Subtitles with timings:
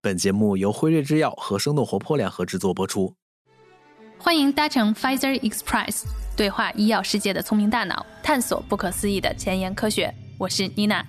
[0.00, 3.12] 本节目由辉瑞制药和生动活泼联合制作播出。
[4.16, 6.04] 欢迎搭乘 Pfizer Express，
[6.36, 10.14] 对话医药世界的聪明大脑，探索不可思议的前沿科学。
[10.38, 11.04] 我是妮娜。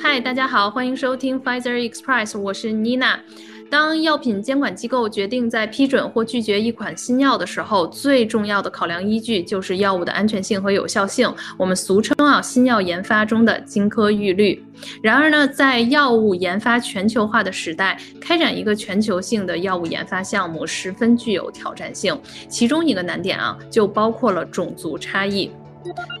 [0.00, 3.20] 嗨，大家好，欢迎收听 Pfizer Express，我是妮娜。
[3.70, 14.64] 当药品监管机构决定在批准或拒绝一款新药的时候，最重要的考量依据就是药物的安全性和有效性，我们俗称啊新药研发中的金科玉律。
[15.02, 22.18] 然而呢，在药物研发全球化的时代，开展一个全球性的药物研发项目十分具有挑战性。
[22.48, 25.50] 其中一个难点啊，就包括了种族差异。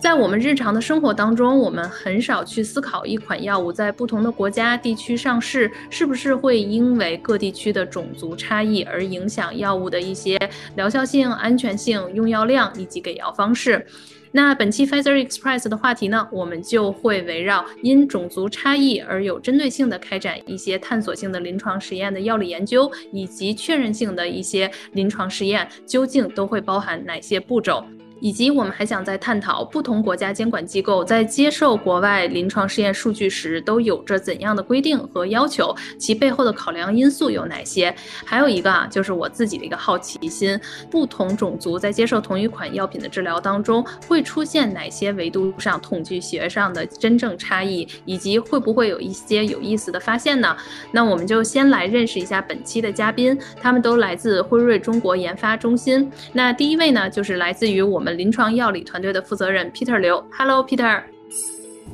[0.00, 10.38] 在我们日常的生活当中，我们很少去思考一款药物在不同的国家地区上市，是不是会因为各地区的种族差异而影响药物的一些
[10.76, 13.84] 疗效性、安全性、用药量以及给药方式。
[14.30, 27.82] 那本期 Pfizer Express 的话题呢，我们就会围绕因种族差异而有针对性的开展一些探索性的临床实验的药理研究，以及确认性的一些临床实验，究竟都会包含哪些步骤。
[28.20, 37.94] 以及我们还想再探讨不同国家监管机构在接受国外临床试验数据时都有着怎样的规定和要求，其背后的考量因素有哪些？
[38.24, 40.58] 还有一个啊，就是我自己的一个好奇心：
[40.90, 50.56] 不同种族在接受同一款药品的治疗当中，会出现哪些维度上统计学上的真正差异，以及会不会有一些有意思的发现呢？
[50.90, 56.10] 那我们就先来认识一下本期的嘉宾，他们都来自辉瑞中国研发中心。
[56.32, 58.07] 那第一位呢，就是来自于我们。
[58.12, 61.02] 临床药理团队的负责人 Peter 刘，Hello Peter，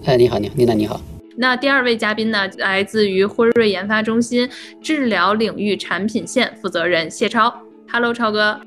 [0.05, 1.01] 哎，你好，你好，妮娜你好。
[1.37, 4.48] 那第二位嘉宾呢，来自于辉瑞研发中心
[4.81, 7.53] 治疗领域产品线负责人谢超
[7.91, 8.61] ，Hello 超哥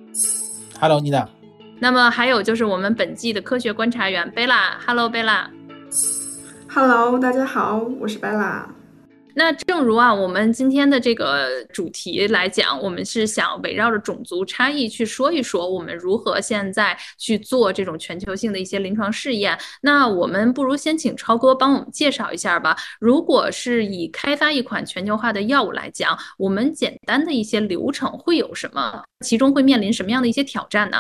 [0.80, 1.28] ，Hello 妮娜。
[1.80, 5.50] 那么还有就是我们本季的科学观察员贝拉，Hello 贝拉
[6.68, 8.68] ，Hello 大家好，我是贝拉。
[9.38, 19.56] 那正如啊，我们今天的这个主题来讲，我们是想围绕着种族差异去说一说，我们如何现在去做这种全球性的一些临床试验。
[19.84, 22.76] 那我们不如先请超哥帮我们介绍一下吧。
[23.00, 29.04] 如果是以开发一款全球化的药物来讲，我们简单的一些流程会有什么？
[29.24, 30.98] 其中会面临什么样的一些挑战呢？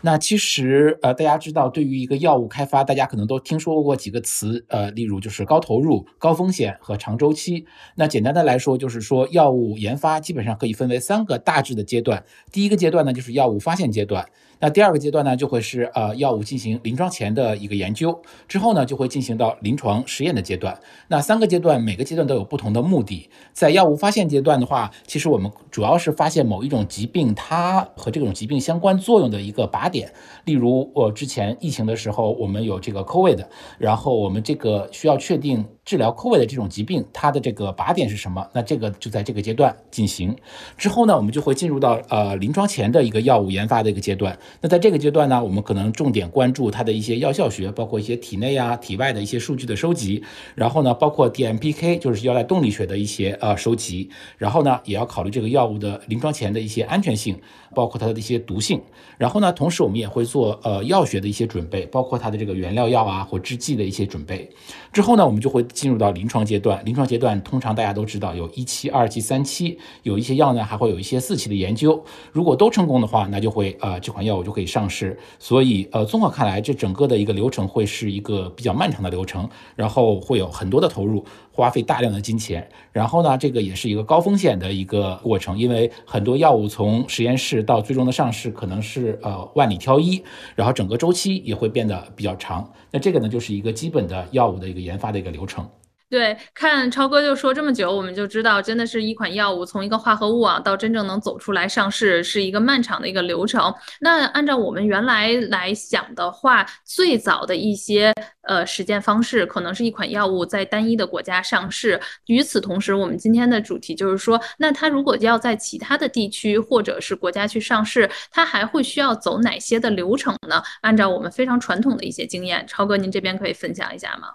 [0.00, 7.66] 那其实，呃，大家知道，对于一个药物开发，大家可能都听说过几个词，呃，例如就是高投入、高风险和长周期。
[7.96, 12.24] 那简单的来说，就是说药物研发基本上可以分为三个大致的阶段。
[12.52, 14.28] 第一个阶段呢，就是药物发现阶段。
[14.60, 20.78] 那第二个阶段呢，就会是呃药物进行临床前的一个研究，之后呢就会进行到临床实验的阶段。
[21.08, 23.28] 那三个阶段，每个阶段都有不同的目的。
[23.52, 30.12] 在药物发现阶段的话，其实我们主要是发现某一种疾病它和这种疾病相关作用的一个靶点。
[30.44, 33.46] 例如，我之前疫情的时候，我们有这个 COVID，
[33.78, 35.64] 然后我们这个需要确定。
[35.88, 38.46] 治疗 COVID 的这种疾病，它的这个靶点是什么？
[38.52, 40.36] 那这个就在这个阶段进行。
[40.76, 44.38] 之后呢，我们就会进入到呃临床前的一个药物研发的一个阶段。
[44.60, 50.22] 那在这个阶段呢，我们可能重点关注它的一些药效学，包括一些体内啊、体外的一些数据的收集。
[50.54, 54.10] 然后呢，包括 DMPK，就是药代动力学的一些呃收集。
[54.36, 57.38] 然后呢，也要考虑这个药物的临床前的一些安全性，
[57.74, 58.80] 包括它的一些毒性。
[59.16, 64.48] 然后呢，同时我们也会做呃药学的一些准备，包括它的这个原料药啊或制剂的一些准备。
[64.92, 65.64] 之后呢，我们就会。
[65.78, 72.02] 进入到临床阶段，临床阶段通常大家都知道有一期、二期、三期，有一些药呢还会有一些四期的研究。
[72.32, 75.18] 如果都成功的话，那就会呃这款药我就可以上市。
[75.38, 82.66] 所以呃综合看来，这整个的一个流程会是一个比较漫长的流程，然后会有很多的投入，花费大量的金钱。
[82.92, 90.22] 然后呢，这个也是一个高风险的一个过程，因为很多药物从实验室到最终的上市可能是呃万里挑一，
[90.54, 92.72] 然后整个周期也会变得比较长。
[92.90, 95.68] 那这个呢，就是一个基本的药物的一个研发的一个流程。
[96.10, 103.70] 对，看超哥就说这么久，我们就知道，真的是一款药物从一个化合物啊到真正能走出来上市，是一个漫长的一个流程。
[104.00, 108.10] 那按照我们原来来想的话，最早的一些
[108.44, 112.00] 呃实践方式，可能是一款药物在单一的国家上市。
[112.24, 120.62] 与此同时，我们今天的主题就是说，那它如果要在其他的地区或者是国家去上市，它还会需要走哪些的流程呢？
[120.80, 124.28] 按照我们非常传统的一些经验，超哥您这边可以分享一下吗？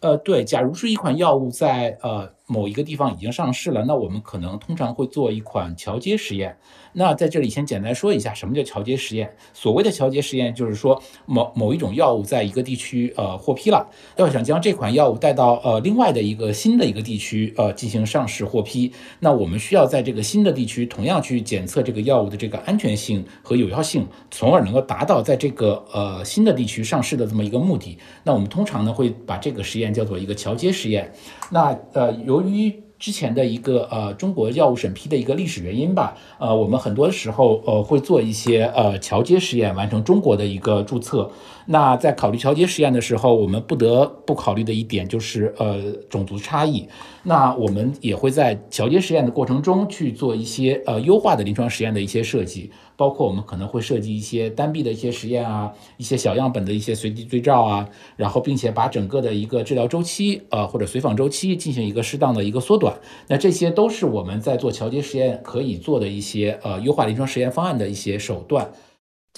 [0.00, 6.56] 呃，对，假如是一款药物在呃某一个地方已经上市了，那我们可能通常会做一款桥接实验。
[6.98, 9.30] 那在这里先简单说一下，什么叫桥接实验？
[9.54, 27.96] 所谓的桥接实验，就是说某某一种药物在一个地区呃获批了，要想将这款药物带到呃另外的一个新的一个地区呃进行上市获批，那我们需要在这个新的地区同样去检测这个药物的这个安全性和有效性，从而能够达到在这个呃新的地区上市的这么一个目的。
[28.24, 31.12] 那我们通常呢会把这个实验叫做一个桥接实验。
[31.50, 41.30] 那呃由于之前的一个呃中国药物审批的一个历史原因吧，呃，我们很多时候呃会做一些呃桥接实验，完成中国的一个注册。
[41.70, 46.88] 那在考虑桥接实验的时候，我们不得不考虑的一点就是呃种族差异。
[47.24, 57.86] 那我们也会在桥接实验的过程中去做一些呃优化的临床实验的一些设计，包括我们可能会设计一些单臂的一些实验啊，一些小样本的一些随机对照啊，
[58.16, 62.98] 然后并且把整个的一个治疗周期呃或者随访周期进行一个适当的一个缩短。
[63.26, 68.70] 那这些都是我们在做桥接实验可以做的一些呃优化临床实验方案的一些手段。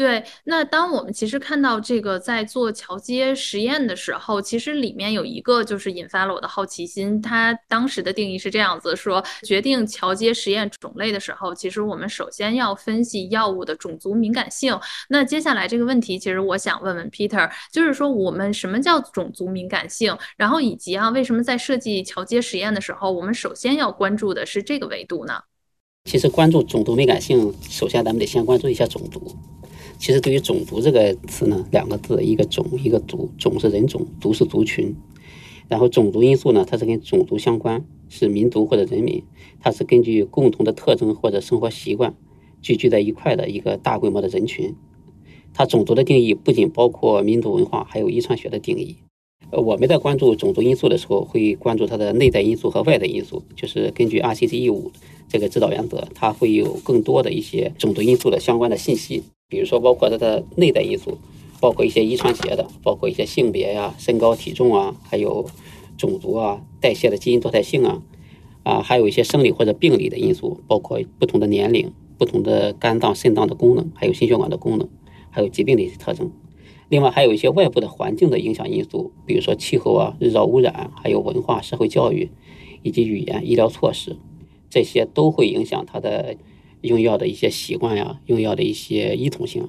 [0.00, 7.20] 对，那当我们其实看到这个在做桥接实验的时候，其实里面有一个就是引发了我的好奇心。
[7.20, 14.74] 它当时的定义是这样子说：决定桥接实验种类的时候，其实我们首先要分析药物的种族敏感性。
[15.10, 20.16] 那接下来这个问题，其实我想问问 Peter，就是说我们什么叫种族敏感性？
[20.38, 25.34] 然后以及啊，为什么在设计桥接实验的时候，我们首先要关注的是这个维度呢？
[26.06, 29.36] 其实关注种族敏感性，首先咱们得先关注一下种族。
[30.00, 33.28] 其实对于种族这个词呢，两个字，一个种，一个族。
[33.36, 34.96] 种是人种，族是族群。
[35.68, 39.22] 然后种族因素呢，它是跟种族相关，是民族或者人民，
[39.60, 42.14] 它是根据共同的特征或者生活习惯
[42.62, 44.74] 聚居在一块的一个大规模的人群。
[45.52, 48.96] 它种族的定义不仅包括民族文化，还有遗传学的定义。
[49.50, 54.90] 呃，我们在关注种族因素的时候，会关注它的内在因素和外在因素，就是根据 RCC 五
[55.28, 59.22] 这个指导原则，它会有更多的一些种族因素的相关的信息。
[59.50, 61.18] 比如说，包括它的内在因素，
[61.60, 65.44] 包括一些遗传学的，包括一些性别呀、身高体重啊，还有
[65.98, 68.02] 种族啊、代谢的基因多态性啊，
[68.62, 74.88] 啊，还有一些生理或者病理的因素，包括不同的年龄、不同的肝脏、肾脏的功能，还有心血管的功能，
[75.30, 76.30] 还有疾病的一些特征。
[76.88, 82.30] 另外，还有一些外部的环境的影响因素，比如说气候啊、日照污染，还有文化、社会教育，
[82.84, 84.16] 以及语言、医疗措施，
[84.70, 86.36] 这些都会影响它的。
[86.82, 89.68] 用药的一些习惯呀，用药的一些依从性，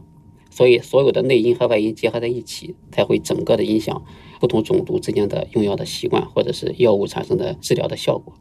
[0.50, 4.04] 所以所有的内因和外因结合在一起，才会整个的影响
[4.40, 8.34] 不同种族之间的用药的习惯，或者是药物产生的治疗的效果。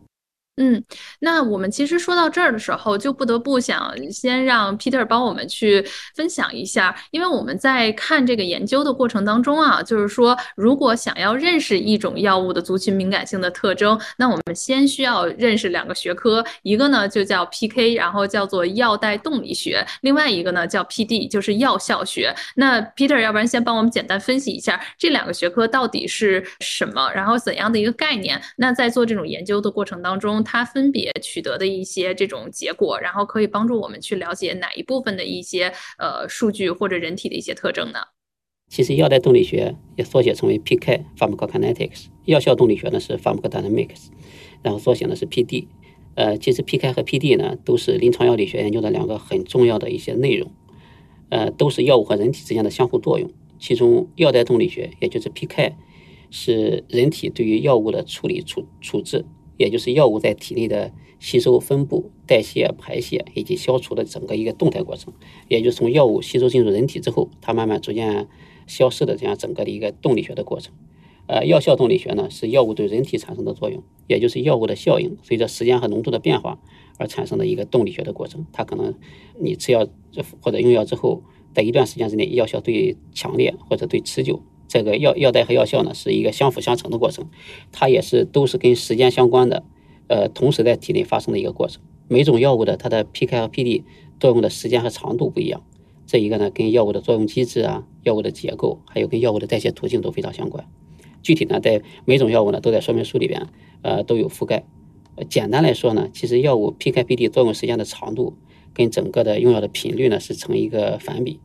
[0.56, 0.84] 嗯，
[1.20, 5.82] 那我们其实说到这儿的时候，就不得不想先让 Peter 帮我们去
[6.14, 22.34] 分享一下，因为我们在看这个研究的过程当中啊，就是说，如果想要认识一种药物的族群敏感性的特征，那我们先需要认识两个学科，一个呢就叫 PK，然后叫做药代动力学，另外一个呢叫 PD，就是药效学。
[22.56, 28.38] 那 Peter，要不然先帮我们简单分析一下这两个学科到底是什么，然后怎样的一个概念？
[28.56, 37.98] 那在做这种研究的过程当中，它分别取得的一些这种结果，然后可以帮助我们去了解哪一部分的一些呃数据或者人体的一些特征呢？
[38.68, 44.08] 其实药代动力学也缩写成为 PK（Pharmacokinetics），药效动力学呢是 Pharmacodynamics，
[44.62, 45.66] 然后缩写呢是 PD。
[46.14, 50.52] 呃，其实 PK 和 PD 呢都是临床药理学研究的两个很重要的一些内容，
[51.30, 53.30] 呃，都是药物和人体之间的相互作用。
[53.58, 55.74] 其中药代动力学，也就是 PK，
[56.30, 59.24] 是人体对于药物的处理处处置。
[59.60, 65.12] 也就是药物在体内的吸收、分布、代谢、排泄以及消除的整个一个动态过程，
[65.48, 68.26] 也就是从药物吸收进入人体之后，它慢慢逐渐
[68.66, 70.72] 消失的这样整个的一个动力学的过程。
[71.26, 76.58] 呃，药效动力学呢是药物对人体产生的作用，也就是药物的效应随着时间和浓度的变化
[76.96, 78.46] 而产生的一个动力学的过程。
[78.54, 78.94] 它可能
[79.38, 79.86] 你吃药
[80.40, 84.42] 或者用药之后，在一段时间之内，药效最强烈或者最持久。
[84.70, 87.26] 这个药药代和药效呢，是一个相辅相成的过程，
[87.72, 89.64] 它也是都是跟时间相关的，
[90.06, 91.82] 呃，同时在体内发生的一个过程。
[92.06, 93.82] 每种药物的它的 PK 和 PD
[94.20, 95.64] 作用的时间和长度不一样，
[96.06, 100.64] 这一个呢跟药物的作用机制啊、药物的结构，还有跟药物的代谢途径都非常相关。
[101.20, 103.48] 具体呢，在每种药物呢都在说明书里边，
[103.82, 104.64] 呃，都有覆盖。
[105.28, 108.36] 简单来说呢，其实药物 PK、PD 作用时间的长度
[108.72, 111.40] 跟整个的用药的频率呢是成一个反比。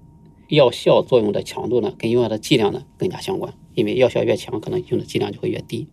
[0.49, 5.87] 药效作用的强度呢，跟用药的剂量呢更加相关，因为药效越强，可能用的剂量就会越低。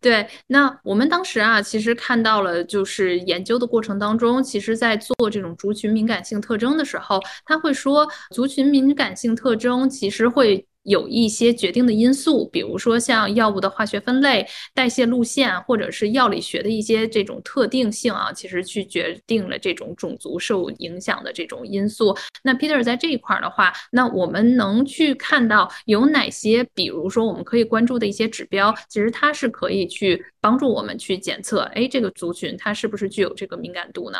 [0.00, 22.16] 对，那我们当时啊，其实看到了，就是研究的过程当中，其实在做这种族群敏感性特征的时候，他会说，族群敏感性特征其实会有一些决定的因素，比如说像药物的化学分类、代谢路线，或者是药理学的一些这种特定性啊，其实去决定了这种种族受影响的这种因素。
[22.42, 34.18] 那 Peter 在这一块儿的话，那我们能去看到有哪些，比如说我们可以关注的一些指标，其实它是可以去帮助我们去检测，哎，这个族群它是不是具有这个敏感度呢？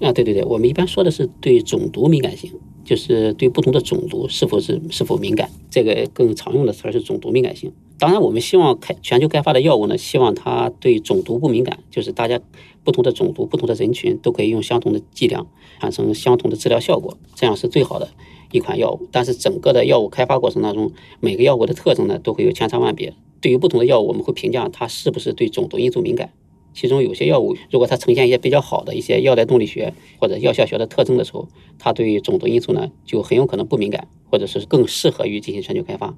[0.00, 2.52] 啊，对对对，我们一般说的是对种族敏感性。
[2.84, 7.72] 就是对不同的种族是否是是否敏感，这个更常用的词儿是种族敏感性。
[7.98, 12.40] 当然，我们希望开全球开发的药物呢，希望它对种族不敏感，就是大家
[12.82, 15.46] 不同的种族、不同的人群都可以用相同的剂量
[15.80, 18.08] 产生相同的治疗效果，这样是最好的
[18.50, 19.08] 一款药物。
[19.10, 23.14] 但是整个的药物开发过程当中，每个药物的特征呢都会有千差万别。
[23.40, 26.32] 对于不同的药物，我们会评价它是不是对种族因素敏感。
[26.74, 36.14] 其中有些药物，如果它呈现一些比较好的一些药代动力学或者药效学的特征的时候，它对于种族因素呢就很有可能不敏感，或者是更适合于进行全球开发。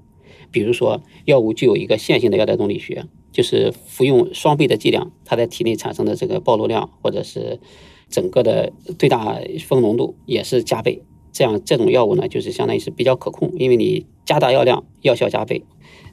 [0.51, 7.61] 比如说，药物具有一个线性的药代动力学，就是服用双倍的剂量，它在体内产生的这个暴露量或者是
[8.09, 11.03] 整个的最大峰浓度也是加倍。
[11.33, 15.65] 这样这种药物呢，就是相当于是比较可控，因为你加大药量，药效加倍。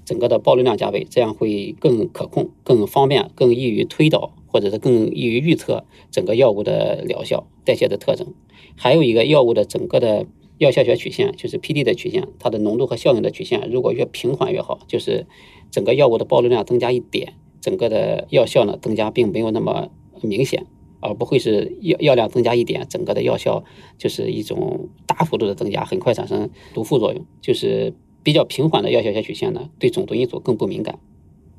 [0.06, 8.34] 整个的暴露量加倍，这样会更可控、更方便、更易于推导，或者是更易于预测整个药物的疗效、代谢的特征。
[8.76, 10.26] 还有一个药物的整个的
[10.58, 14.80] 药效学曲线，就是 PD 的曲线，它的浓度和效应的曲线，如果越平缓越好。
[14.88, 15.26] 就是
[15.72, 19.90] 整个药物的暴露量增加一点，整个的药效呢增加并没有那么
[20.22, 20.66] 明显，
[21.00, 23.64] 而不会是药药量增加一点，整个的药效
[23.98, 27.94] 就是一种大幅度的增加，很快产生毒副作用，就是。
[28.24, 30.98] 比较平缓的药效学曲线呢，对种族因素更不敏感。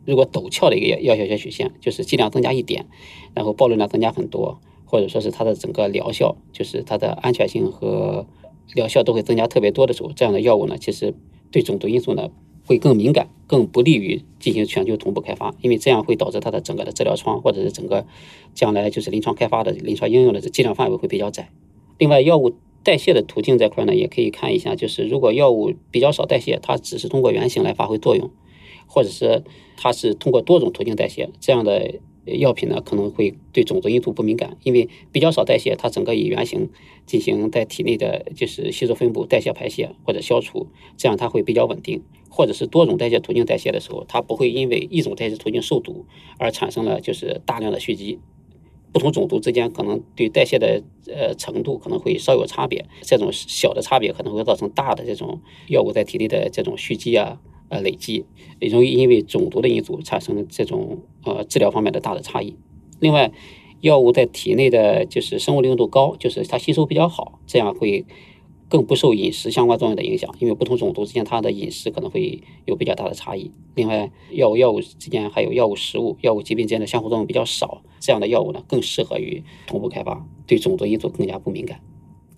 [0.06, 2.86] 如果陡峭的一个药药效学曲线，就是剂量增加一点，
[3.34, 8.26] 然后暴露量增加很多，或者说是它的整个疗效，就是它的安全性和
[8.74, 11.14] 疗效都会增加特别多的时候，这样的药物呢，其实
[11.50, 12.30] 对种族因素呢
[12.66, 18.06] 会更敏感，更不利于进行全球同步开发，因为这样会导致它的整个的治疗窗或者是整个
[18.54, 21.50] 将来就是临床开发的临床应用的剂量范围会比较窄。
[21.98, 22.54] 另外，药物。
[22.84, 28.30] 代谢的途径这块呢，也可以看一下，就是如果药物比较少代谢，它只是通过原型来发挥作用，
[28.86, 29.42] 或者是
[29.76, 31.94] 它是通过多种途径代谢，这样的
[32.26, 36.68] 药品呢，可能会对种族因素不敏感，因为比较少代谢，它整个以原型
[37.06, 46.04] 进行在体内的就是吸收分布、代谢排泄或者消除，这样它会比较稳定，或者是多种代谢途径代谢的时候，它不会因为一种代谢途径受阻
[46.38, 48.18] 而产生了就是大量的蓄积。
[48.94, 58.24] 不同种族之间可能对代谢的呃程度可能会稍有差别，这种小的差别可能会造成大的这种药物在体内的这种蓄积啊呃累积，
[58.60, 62.56] 也容易因为种族的因素产生这种呃治疗方面的大的差异。
[63.00, 63.32] 另外，
[63.80, 68.06] 药物在体内的就是生物利用度高，就是它吸收比较好，这样会。
[68.68, 73.50] 更不受饮食相关作用的影响，因为不同种族之间它的饮食可能会有比较大的差异。
[73.74, 81.80] 另外，药物药物之间还有药物食物、药物疾病之间的相互作用比较少，这样的药物呢更适合于同步开发，对种族因素更加不敏感。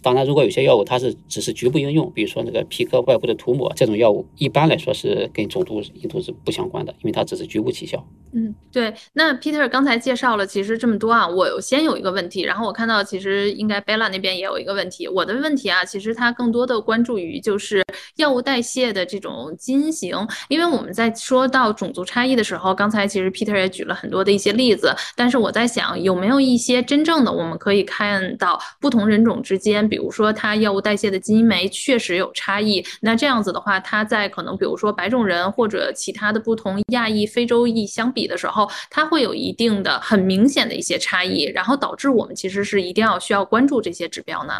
[0.07, 8.07] 当然，如果有些药物它是只是局部应用，比如说那个皮革外部的涂抹，这种药物一般来说是跟种族因素是不相关的，因为它只是局部起效。
[8.33, 8.95] 嗯，对。
[9.15, 15.09] 那 Peter 刚才介绍了其实这么多啊，我先有一个问题，然后我看到其实应该 Bella 那边也有一个问题。
[15.09, 17.83] 我的问题啊，其实它更多的关注于就是
[18.15, 20.15] 药物代谢的这种基因型，
[20.49, 32.85] 因为我们在说到种族差异的时候，刚才其实 Peter 也举了很多的一些例子，但是我在想有没有一些真正的我们可以看到不同人种之间，比比如说，它药物代谢的基因酶确实有差异。
[33.01, 44.53] 那这样子的话，它在可能比如说白种人或者其他的不同亚裔、非洲裔相比的时候，它会有一定的很明显的一些差异，然后导致我们其实是一定要需要关注这些指标呢。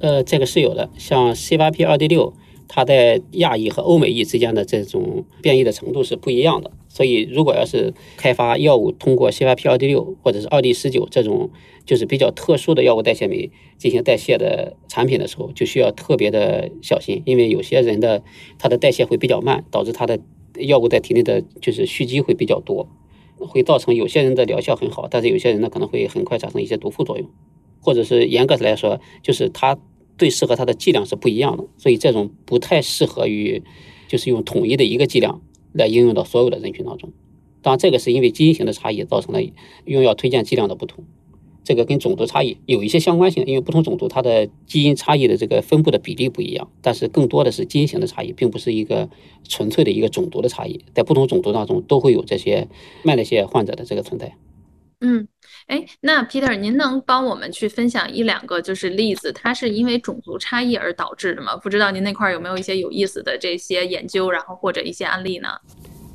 [0.00, 2.34] 呃，这个是有的，像 C8P2D6。
[2.70, 11.48] 它在亚裔和欧美裔之间的这种变异的程度是不一样的，所以如果要是开发药物通过 C8P2D6 或者是 2D19 这种
[11.86, 18.24] 就是比较特殊的药物代谢酶进行代谢的产品的时候，就需要特别的小心，因为有些人的
[18.58, 20.18] 他的代谢会比较慢，导致他的
[20.58, 22.88] 药物在体内的就是蓄积会比较多，
[23.36, 27.30] 会造成有些人的疗效很好，但是有些人呢可能会很快产生一些毒副作用，
[27.80, 29.78] 或者是严格来说，就是他。
[30.18, 33.62] 最适合它的剂量是不一样的，所以这种不太适合于，
[34.08, 35.40] 就是用统一的一个剂量
[35.78, 37.10] 来应用到所有的人群当中。
[37.62, 39.40] 当然，这个是因为基因型的差异造成了
[39.84, 41.04] 用药推荐剂量的不同。
[41.64, 49.10] 这个跟种族差异有一些相关性，因为不同种族它的基因差异的这个分布的比例不一样，但是更多的是基因型的差异，并不是一个
[49.46, 50.80] 纯粹的一个种族的差异。
[50.94, 52.68] 在不同种族当中都会有这些
[53.02, 54.34] 慢代谢患者的这个存在。
[55.00, 55.28] 嗯，
[55.68, 61.56] 哎，那 Peter，您能帮我们去分享一两个就是例子，它是因为种族差异而导致的吗？
[61.56, 65.48] 不知道您那块有没有一些有意思的这些研究，然后或者一些案例呢？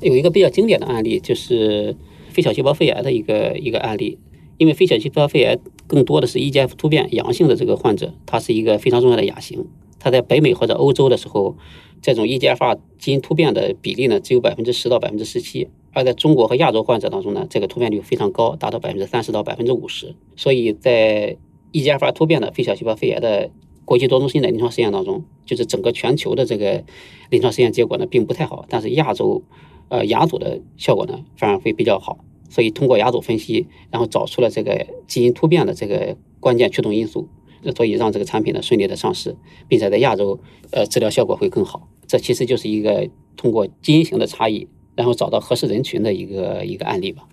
[0.00, 1.96] 有一个比较经典的案例就是
[2.28, 4.18] 非小细胞肺癌的一个一个案例，
[4.58, 9.66] 因为非小细胞肺癌更多的是 EGF 突变阳性的这个患者，它是一个非常重要的亚型，
[9.98, 11.56] 它在北美或者欧洲的时候，
[12.02, 15.68] 这种 EGFR 基因突变的比例呢只有百分之十到百分之十七。
[15.94, 20.14] 而在中国和亚洲患者当中呢，这个突变率非常高，达到百分之三十到百分之五十。
[20.36, 21.36] 所以在
[21.72, 23.50] EGFR 突变的非小细胞肺癌的
[23.84, 26.84] 国际多中心的临床实验当中，就是整个全球的这个
[27.30, 28.66] 临床实验结果呢，并不太好。
[28.68, 29.42] 但是亚洲，
[29.88, 32.18] 呃，亚组的效果呢，反而会比较好。
[32.50, 37.28] 所以通过亚组分析，然后找出了这个基因突变的这个关键驱动因素，
[37.76, 39.36] 所以让这个产品呢顺利的上市，
[39.68, 40.38] 并且在亚洲，
[40.70, 41.88] 呃，治疗效果会更好。
[42.06, 44.68] 这其实就是一个通过基因型的差异。
[44.96, 47.28] 然后找到合适人群的一个一个案例吧。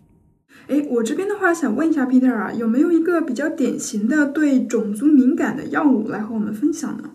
[0.67, 7.09] 哎，我这边的话想问一下 Peter 啊，有没有一个比较典型的对种族敏感的药物来和我们分享呢？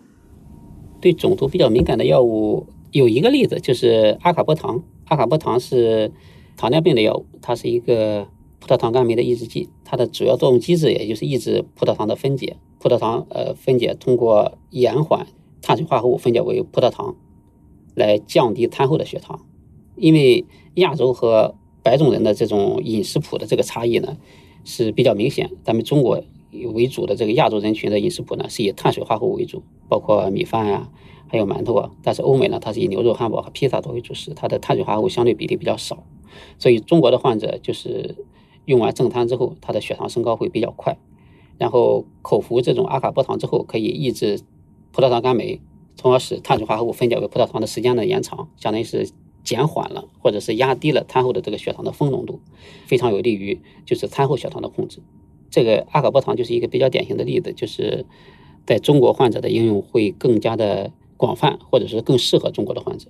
[0.99, 4.83] 对种族比较敏感的药物有一个例子，就是阿卡波糖。
[5.05, 6.11] 阿卡波糖是
[6.55, 8.27] 糖尿病的药物，它是一个
[8.59, 12.57] 葡萄糖苷酶的抑制剂，它的主要作用机制也就是抑制葡萄糖的分解。
[12.79, 15.25] 葡萄糖呃分解通过延缓
[15.61, 17.15] 碳水化合物分解为葡萄糖，
[17.95, 19.39] 来降低餐后的血糖。
[19.97, 24.17] 因为亚洲和白种人的这种饮食谱的这个差异呢
[24.63, 26.21] 是比较明显，咱们中国
[26.73, 30.89] 为主的这个亚洲人群的饮食谱呢是以碳水化合物为主，包括米饭呀，
[31.27, 31.91] 还有馒头啊。
[32.03, 36.03] 但是欧美呢，它是以牛肉汉堡和披萨作为主食，它的碳水化合物相对比例比较少，
[36.59, 38.15] 所以中国的患者就是
[38.65, 40.97] 用完正餐之后，他的血糖升高会比较快。
[41.57, 44.41] 然后口服这种阿卡波糖之后，可以抑制
[44.91, 45.61] 葡萄糖苷酶，
[45.95, 49.09] 从而使碳水化合物分解为葡萄糖的时间呢延长，相当于是。
[49.47, 52.41] 减缓了，或者是压低了餐后的这个血糖的峰浓度，
[52.85, 54.99] 非常有利于就是餐后血糖的控制。
[55.49, 58.05] 这个阿卡波糖就是一个比较典型的例子，就是
[58.65, 63.07] 在中国患者的应用会更加的广泛，或者是更适合中国的患者。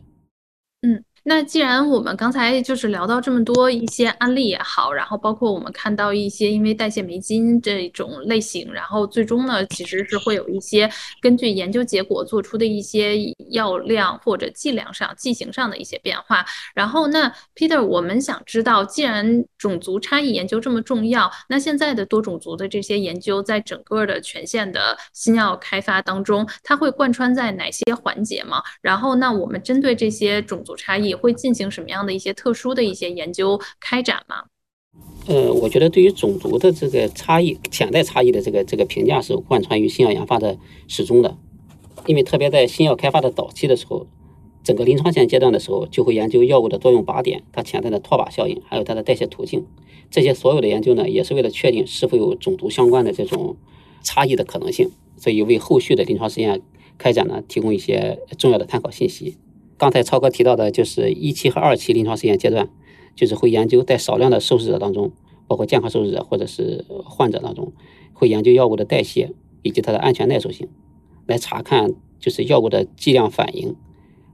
[0.83, 1.03] 嗯。
[1.29, 13.17] 那既然我们刚才就是聊到这么多一些案例也好，然后包括我们看到一些因为代谢酶基因这种类型，然后最终呢其实是会有一些根据研究结果做出的一些
[13.49, 16.45] 药量或者剂量上剂型上的一些变化。
[16.73, 28.63] 然后那 Peter，我们想知道，既然种族差异研究这么重要，那现在的多种族的这些研究在整个的全线的新药开发当中，它会贯穿在哪些环节吗？
[28.79, 31.16] 然后那我们针对这些种族差异。
[31.17, 34.43] 会进行什么样的一些特殊的一些研究开展吗？
[35.27, 41.37] 呃，我觉得对于种族的这个差异、潜在差异的这个这个评价是贯穿于新药研发的始终的，
[42.05, 44.07] 因为特别在新药开发的早期的时候，
[44.63, 49.65] 整个临床前阶段的时候，就会研究药物的作用靶点、它潜在的拓靶效应，还有它的代谢途径，
[50.09, 53.57] 这些所有的研究呢，也是为了确定是否有种族相关的这种
[54.01, 56.61] 差异的可能性，所以为后续的临床实验
[56.97, 59.37] 开展呢提供一些重要的参考信息。
[59.77, 62.69] 刚才超哥提到的，就是一期和二期临床试验阶段，
[63.15, 65.11] 就是会研究在少量的受试者当中，
[65.47, 67.73] 包括健康受试者或者是患者当中，
[68.13, 70.67] 会研究药物的代谢以及它的安全耐受性，
[71.27, 73.75] 来查看就是药物的剂量反应，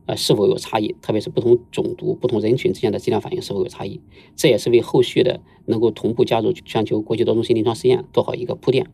[0.06, 4.00] 呃是否有差异，特别是不同种族、不同人群之间的剂量反应是否有差异。
[4.38, 8.88] 这也是为后续的能够同步加入全球国际多中心临床试验做好一个铺垫，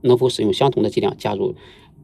[0.00, 1.54] 能否使用相同的剂量加入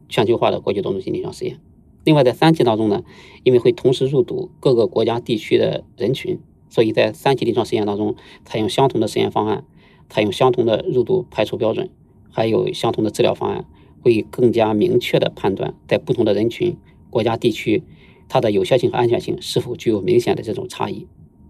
[0.07, 1.59] 全球化的国际多中心临床实验。
[2.03, 3.03] 另外，在三期当中呢，
[3.43, 9.65] 因为会同时入读各个国家地区的人群，所以在三期临床实验当中，采用相同的实验方案，
[10.09, 11.89] 采用相同的入读排除标准，
[12.31, 13.65] 还有相同的治疗方案，
[14.01, 16.77] 会更加明确的判断在不同的人群、
[17.09, 17.83] 国家地区，
[18.27, 21.07] 它的有效性和安全性是否具有明显的这种差异。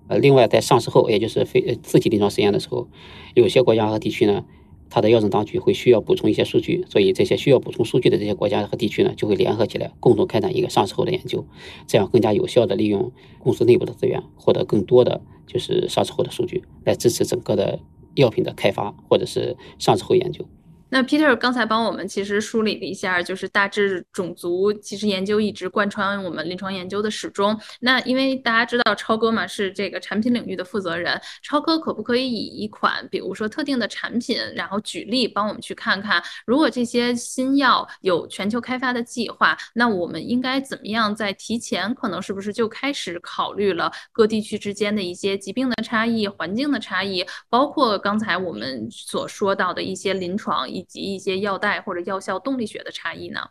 [0.08, 2.88] 呃，另外在上市后，也就是非四期临床实验的时候，
[3.36, 4.44] 有些国家和地区呢。
[4.90, 11.46] 它的药政当局会需要补充一些数据，所以这些需要补充数据的这些国家和地区呢，就会联合起来，共同开展一个上市后的研究，
[11.88, 17.80] 这样更加有效的利用公司内部的资源，获得更多的就是上市后的数据，来支持整个的
[18.16, 20.46] 药品的开发或者是上市后研究。
[20.90, 27.56] 那 Peter 刚才帮我们其实梳理了一下，就是大致种族其实研究一直贯穿我们临床研究的始终。
[27.80, 50.68] 那因为大家知道超哥嘛是这个产品领域的负责人，超哥可不可以以一款比如说特定的产品，然后举例帮我们去看看，如果这些新药有全球开发的计划，那我们应该怎么样在提前可能是不是就开始考虑了各地区之间的一些疾病的差异、环境的差异，包括刚才我们所说到的一些临床。
[50.80, 53.42] 以及一些药代或者药效动力学的差异呢？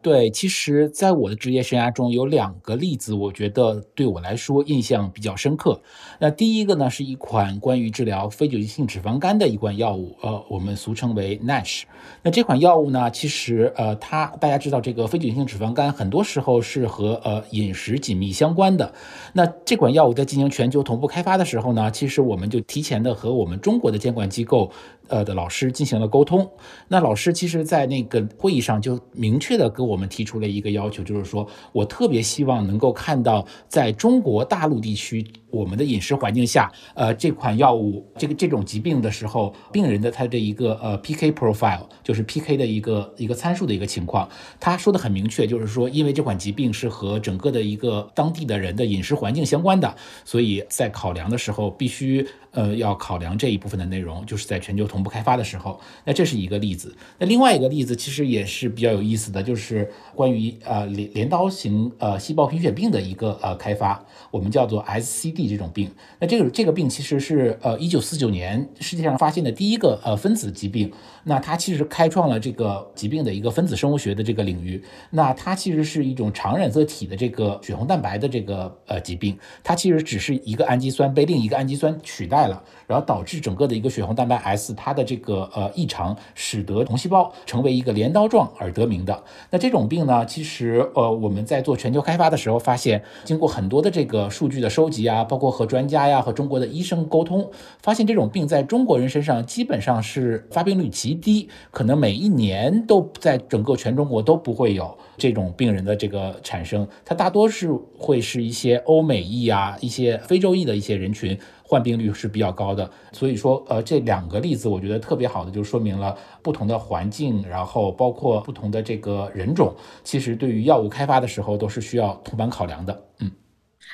[0.00, 5.82] 对，其实，在我的职业生涯中，有两个例子，我觉得对我来说印象比较深刻。
[6.20, 11.82] 那第一个呢，是一款关于治疗非酒精性脂肪肝的一款药物，呃，我们俗称为 NASH。
[12.22, 18.94] 那这款药物呢，其实，呃，它大家知道，这个非酒精性脂肪肝很多时候是和呃饮食紧密相关的。
[19.32, 24.70] 那这款药物在进行全球同步开发的时候呢，其实我们就提前的和我们中国的监管机构。
[25.08, 26.48] 呃的老师进行了沟通，
[26.88, 35.26] 那老师其实，在那个会议上就明确的跟我们提出了一个要求，就是说我特别希望能够看到在中国大陆地区。
[35.50, 44.28] 我们的饮食环境下，呃，这款药物这个这种疾病的时候，病人的他的一个呃 PK profile 就是 PK 的一个一个参数的一个情况，
[44.60, 56.94] 他说的很明确，就是说因为这款疾病是和整个的一个当地的人的饮食环境相关的，所以在考量的时候必须呃要考量这一部分的内容，就是在全球同步开发的时候，那这是一个例子。
[57.18, 65.37] 那另外一个例子其实也是比较有意思的，就是关于呃镰镰刀型呃细胞贫血病的一个呃开发，我们叫做 SC。
[65.46, 70.90] 这种病，那这个这个病其实是呃一九四九年世界上发现的第一个呃分子疾病，
[71.28, 74.82] 那它其实开创了这个疾病的一个分子生物学的这个领域。
[75.10, 89.22] 那它其实是一种常染色体的这个血红蛋白的这个呃疾病，它其实只是一个氨基酸被另一个氨基酸取代了，然后导致整个的一个血红蛋白 S 它的这个呃异常，使得红细胞成为一个镰刀状而得名的。
[89.50, 95.26] 那这种病呢，其实呃我们在做全球开发的时候发现，经过很多的这个数据的收集啊。
[95.28, 97.50] 包括和专家呀、和中国的医生沟通，
[97.82, 106.86] 发现这种病在中国人身上基本上是发病率极低，可能每一年都在整个全中国都不会有这种病人的这个产生。
[107.04, 112.90] 它大多是会是一些欧美裔啊、一些非洲裔的一些人群，患病率是比较高的。
[113.12, 123.04] 所以说，呃，这两个例子我觉得特别好的，就说明了不同的环境，然后包括不同的这个人种，其实对于药物开发的时候都是需要同盘考量的。
[123.20, 123.30] 嗯。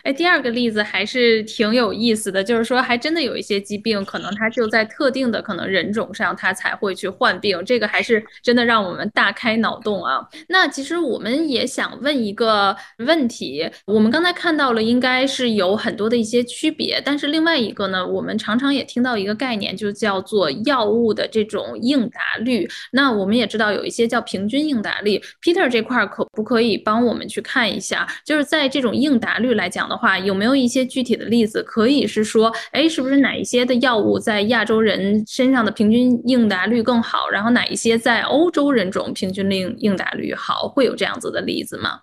[0.05, 7.65] 哎，第二个例子还是挺有意思的，就是说，还真的有一些疾病，可能它就在特定的可能人种上，它才会去患病。
[7.65, 10.21] 这个还是真的让我们大开脑洞啊。
[10.49, 22.69] 那其实我们也想问一个问题，我们刚才看到了，应该是有很多的一些区别，但是另外一个呢，我们常常也听到一个概念，就叫做药物的这种应答率。
[22.93, 28.07] 那我们也知道有一些叫平均应答率，Peter 这块可不可以帮我们去看一下？
[28.27, 29.89] 就是在这种应答率来讲。
[29.89, 37.29] 的的话，有没有一些具体的例子可以是说，哎，是不是哪一些的药物在亚洲人身上的平均应答率更好？
[37.31, 40.69] 然后哪一些在欧洲人种平均应应答率好？
[40.69, 42.01] 会有这样子的例子吗？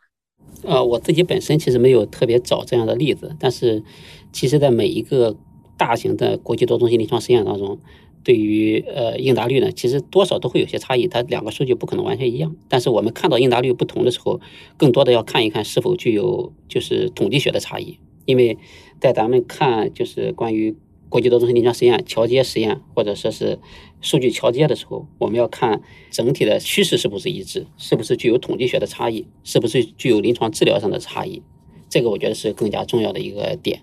[0.63, 3.83] 呃，我自己本身其实没有特别找这样的例子，但是
[4.31, 5.35] 其实，在每一个
[5.77, 7.77] 大型的国际多中心临床实验当中。
[8.23, 12.55] 对于呃应答率呢，其实多少都会有些差异，它两个数据不可能完全一样。
[12.67, 14.39] 但是我们看到应答率不同的时候，
[14.77, 17.97] 更多的要看一看是否具有就是统计学的差异。
[18.25, 18.57] 因为
[18.99, 20.75] 在咱们看就是关于
[21.09, 23.57] 国际多中心临床实验桥接实验或者说是
[23.99, 25.81] 数据桥接的时候，我们要看
[26.11, 31.41] 整体的趋势是不是一致，是不是具有统计学的差异，是不是具有临床治疗上的差异，
[31.89, 33.81] 这个我觉得是更加重要的一个点。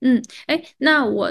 [0.00, 1.28] 嗯，哎，那我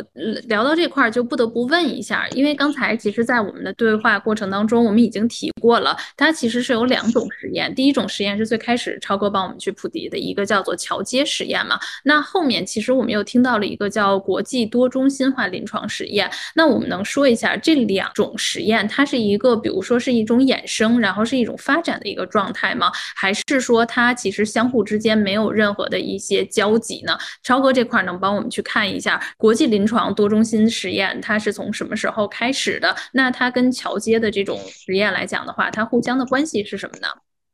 [0.48, 7.74] 聊到这块儿就不得不问一下，因为刚才其实，在我们的对话过程当中，我们已经提过了，它其实是有两种实验。
[7.74, 11.80] 第一种实验是最开始超哥帮我们去普及的一个叫做桥接实验嘛。
[12.04, 16.30] 那后面其实我们又听到了一个叫国际多中心化临床实验。
[16.54, 22.92] 那我们能说一下这两种实验，它是一个，比如说是一种衍生，然后是一种发展的一个状态吗？
[23.16, 27.18] 还是说它其实相互之间没有任何的一些交集呢？
[27.42, 28.57] 超哥这块能帮我们去。
[28.58, 32.96] 去看一下国际临床多中心实验，它是从什么时候开始的？
[33.14, 37.08] 那它跟桥接的这种实验来讲的话，它互相的关系是什么呢？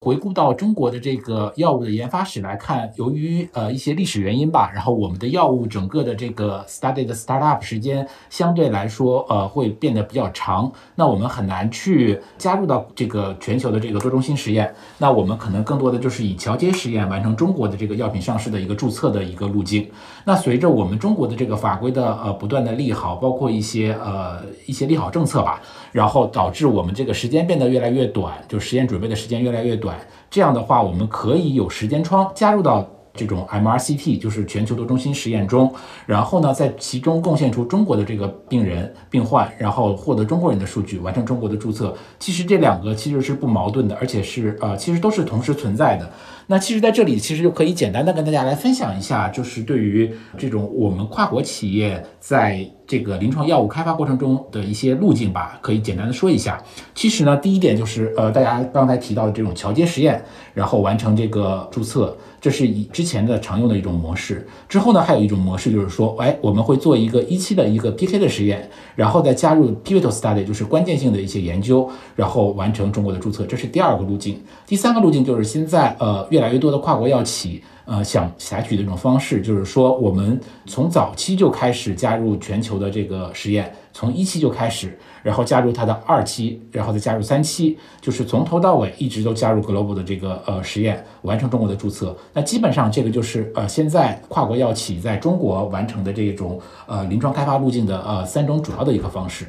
[0.03, 19.89] 回顾到中国的这个药物的研发史来看，由于呃一些历史原因吧，然后我们的药物整个的这个 study 的 startup 时间相对来说呃会变得比较长，那我们很难去加入到这个全球的这个多中心实验，那我们可能更多的就是以桥接实验完成中国的这个药品上市的一个注册的一个路径。
[20.25, 25.61] 那随着我们中国的这个法规的呃不断的利好，包括一些呃一些利好政策吧。
[25.93, 29.92] 然后导致我们这个时间变得越来越短，就实验准备的时间越来越短。
[30.29, 35.71] 这样的话，我们可以有时间窗加入到这种 MRCT，就是全球多中心实验中。
[36.07, 41.95] 然后呢，在其中贡献出中国的这个病人病患，然后获得中国人的数据，完成中国的注册。
[42.17, 46.11] 其实这两个其实是不矛盾的，而且是呃，其实都是同时存在的。
[46.47, 56.61] 那其实在这里，其实就可以简单的跟大家来分享一下，就是对于这种我们跨国企业在这个临床药物开发过程中的一些路径吧，可以简单的说一下。
[56.93, 62.17] 其实呢，第一点就是呃，大家刚才提到的这种桥接实验，然后完成这个注册。
[62.41, 64.45] 这是以之前的常用的一种模式。
[64.67, 73.45] 之后呢，还有一种模式，就是说，哎，我们会做一个一期的一个 PK 的实验，然后再加入 pivotal study，就是关键性的一些研究，然后完成中国的注册。
[73.45, 74.37] 这是第二个路径。
[74.67, 84.97] 第三个路径就是现在呃越来越多的跨国药企呃想采取的一种方式，就是说我们从早期就开始加入全球的这个实验，从一期就开始。
[85.23, 92.13] 然后加入它的二期，然后再加入三期，就是从头到尾一直都加入 global 的这个呃实验，完成中国的注册。
[92.33, 99.45] 那基本上这个就是呃现在跨国药企在中国完成的这种呃临床开发路径的呃三种主要的一个方式。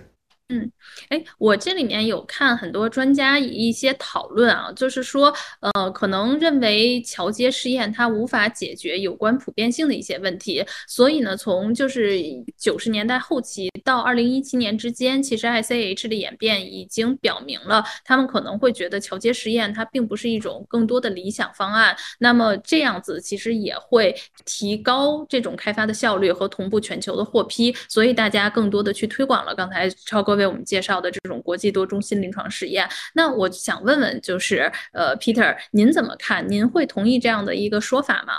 [0.49, 0.71] 嗯，
[1.09, 12.21] 哎，我这里面有看很多专家一些讨论啊，就是说，呃，可能认为桥接试验它无法解决有关普遍性的一些问题，所以呢，从就是
[12.59, 21.97] 九十年代后期到二零一七年之间，其实 ICH 的演变已经表明了，他们可能会觉得桥接试验它并不是一种更多的理想方案。
[22.19, 29.55] 那么这样子其实也会提高这种开发的效率和同步全球的获批，所以大家更多的去推广了。
[29.55, 30.34] 刚才超哥。
[30.37, 36.49] 为我们介绍的这种国际多中心临床实验，那我想问问，就是呃，Peter，您怎么看？
[36.49, 38.35] 您会同意这样的一个说法吗？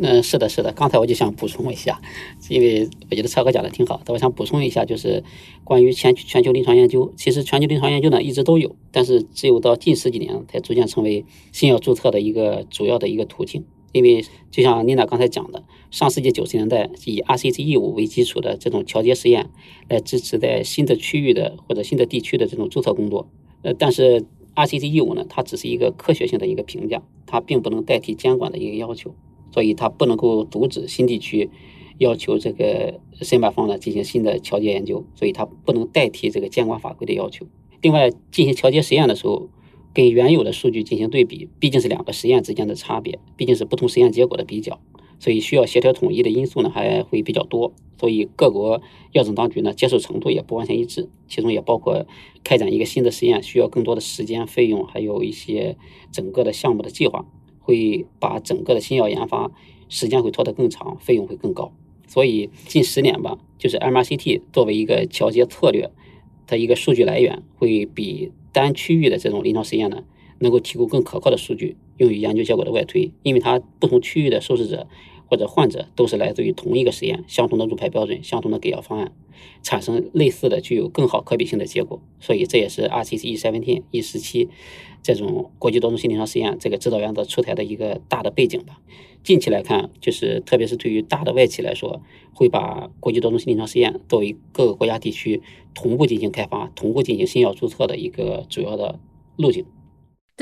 [0.00, 0.72] 嗯，是的，是的。
[0.72, 2.00] 刚才我就想补充一下，
[2.48, 5.22] 因为我觉得超哥讲的挺好的，我想补充一下，就是
[5.64, 13.66] 关于全全球临床研究，其实全球临床研究呢一直都有，但是只有到近十几年才逐渐成为新药注册的一个主要的一个途径。
[13.92, 19.50] 因为就像妮娜刚才讲的，上世纪九十年代以 RCT 业务为基础的这种桥接实验，
[19.88, 23.28] 来支持在新的区域的或者新的地区的这种注册工作。
[23.62, 24.24] 呃，但是
[24.54, 29.14] RCT 业务呢，它只是一个科学性的一个评价，它并不能代替监管的一个要求，
[29.52, 31.50] 所以它不能够阻止新地区
[31.98, 37.46] 要求这个申办方呢进行新的调节研究，所以它不能代替这个监管法规的要求。
[37.82, 39.50] 另外，进行调节实验的时候。
[39.94, 44.80] 跟原有的数据进行对比，毕竟是两个实验之间的差别，毕竟是不同实验结果的比较，
[45.18, 48.80] 所以需要协调统一的因素呢还会比较多，所以各国
[49.12, 52.06] 药政当局呢接受程度也不完全一致，其中也包括
[52.42, 55.76] 开展一个新的实验需要更多的时间、费用，还有一些
[56.10, 57.26] 整个的项目的计划，
[57.60, 59.50] 会把整个的新药研发
[59.90, 61.70] 时间会拖得更长，费用会更高。
[62.06, 65.90] 所以近十年吧，就是 MRCT 作为一个调节策略，
[66.46, 68.32] 它一个数据来源会比。
[68.52, 70.04] 单区域的这种临床实验呢，
[70.38, 73.10] 能够提供更可靠的数据，用于研究结果的外推。
[73.22, 74.86] 因为它不同区域的受试者
[75.32, 79.12] 或者患者都是来自于同一个实验，相同的入排标准，相同的给药方案，
[79.62, 82.02] 产生类似的具有更好可比性的结果。
[82.20, 84.50] 所以这也是 RCT E seventeen E 十七
[85.02, 88.78] 这种国际多中心临床实验这个指导原则出台的一个大的背景吧。
[89.24, 92.02] 近期来看，就是特别是对于大的外企来说，
[92.34, 95.40] 会把国际多中心临床试验作为各个国家地区
[95.72, 99.00] 同步进行开发、同步进行新药注册的一个主要的
[99.38, 99.64] 路径。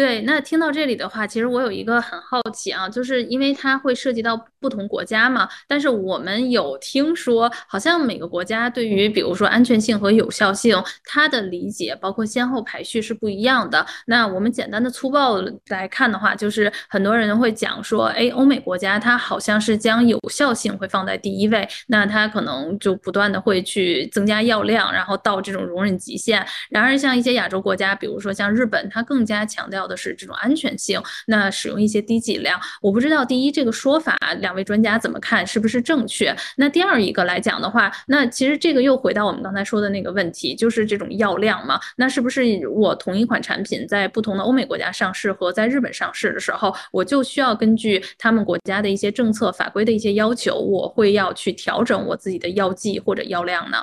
[0.00, 5.46] 对，那听到这里的话，其实我有一个很好奇啊，就是因为它会涉及到不同国家嘛。
[5.68, 13.84] 但是我们有听说，好像每个国家对于比如说安全性和有效性，它的理解包括先后排序是不一样的。
[14.06, 26.42] 那我们简单的粗暴来看的话，就是很多人会讲说，哎，欧美国家它好像是将有效性会放在第一位，那它可能就不断的会去增加药量，然后到这种容忍极限。
[26.70, 29.89] 然而像一些亚洲国家，比如说像日本，它更加强调。
[29.90, 36.34] 的是这种安全性，那使用一些低剂量，我不知道第一这个说法两位专家怎么看，是不是正确？
[36.56, 53.78] 那第二一个来讲的话，那其实这个又回到我们刚才说的那个问题，就是这种药量嘛，那是不是我同一款产品在不同的欧美国家上市和在日本上市的时候，我就需要根据他们国家的一些政策法规的一些要求，我会要去调整我自己的药剂或者药量呢？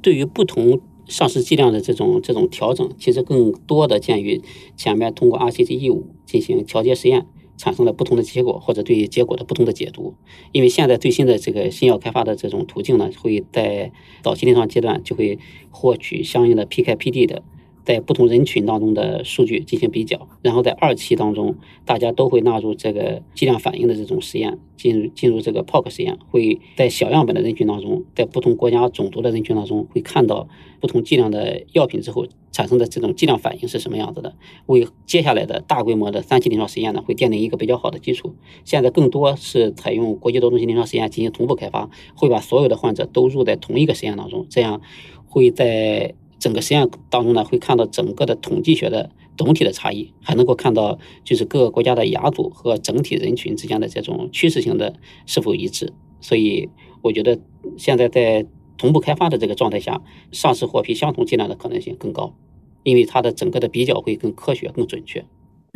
[0.00, 0.95] 对于不同。
[1.06, 4.42] 上市剂量的这种这种调整，其实更多的鉴于
[4.76, 10.14] 前面通过 RCT 业务进行调节实验产生了不同的结果，或者对结果的不同的解读。
[10.52, 13.92] 因为现在最新的这个新药开发的这种途径呢，会在
[14.22, 15.38] 早期临床阶段就会
[15.70, 17.42] 获取相应的 PK、PD 的。
[17.86, 30.48] 在不同人群当中的数据进行比较，然后在二期当中，大家都会纳入这个剂量反应的这种实验，进入进入这个 POC 实验，会在小样本的人群当中，在不同国家种族的人群当中，会看到
[30.80, 34.34] 不同剂量的药品之后产生的这种剂量反应是什么样子的，
[34.66, 38.34] 为接下来的大规模的三期临床实验呢，会奠定一个比较好的基础。
[38.64, 44.80] 现在更多是采用国际多中心临床实验进行同步开发，会把所有的患者都入在同一个实验当中，这样
[45.28, 46.16] 会在。
[46.38, 54.94] 整个实验当中呢，会看到整个的统计学的总体的差异，还能够看到就是各个国家的亚组和整体人群之间的这种趋势性的
[55.26, 55.92] 是否一致。
[56.20, 56.68] 所以
[57.02, 57.38] 我觉得
[57.76, 58.46] 现在在
[58.76, 62.34] 同步开发的这个状态下，上市获批相同剂量的可能性更高，
[62.82, 65.24] 因为它的整个的比较会更科学、更准确。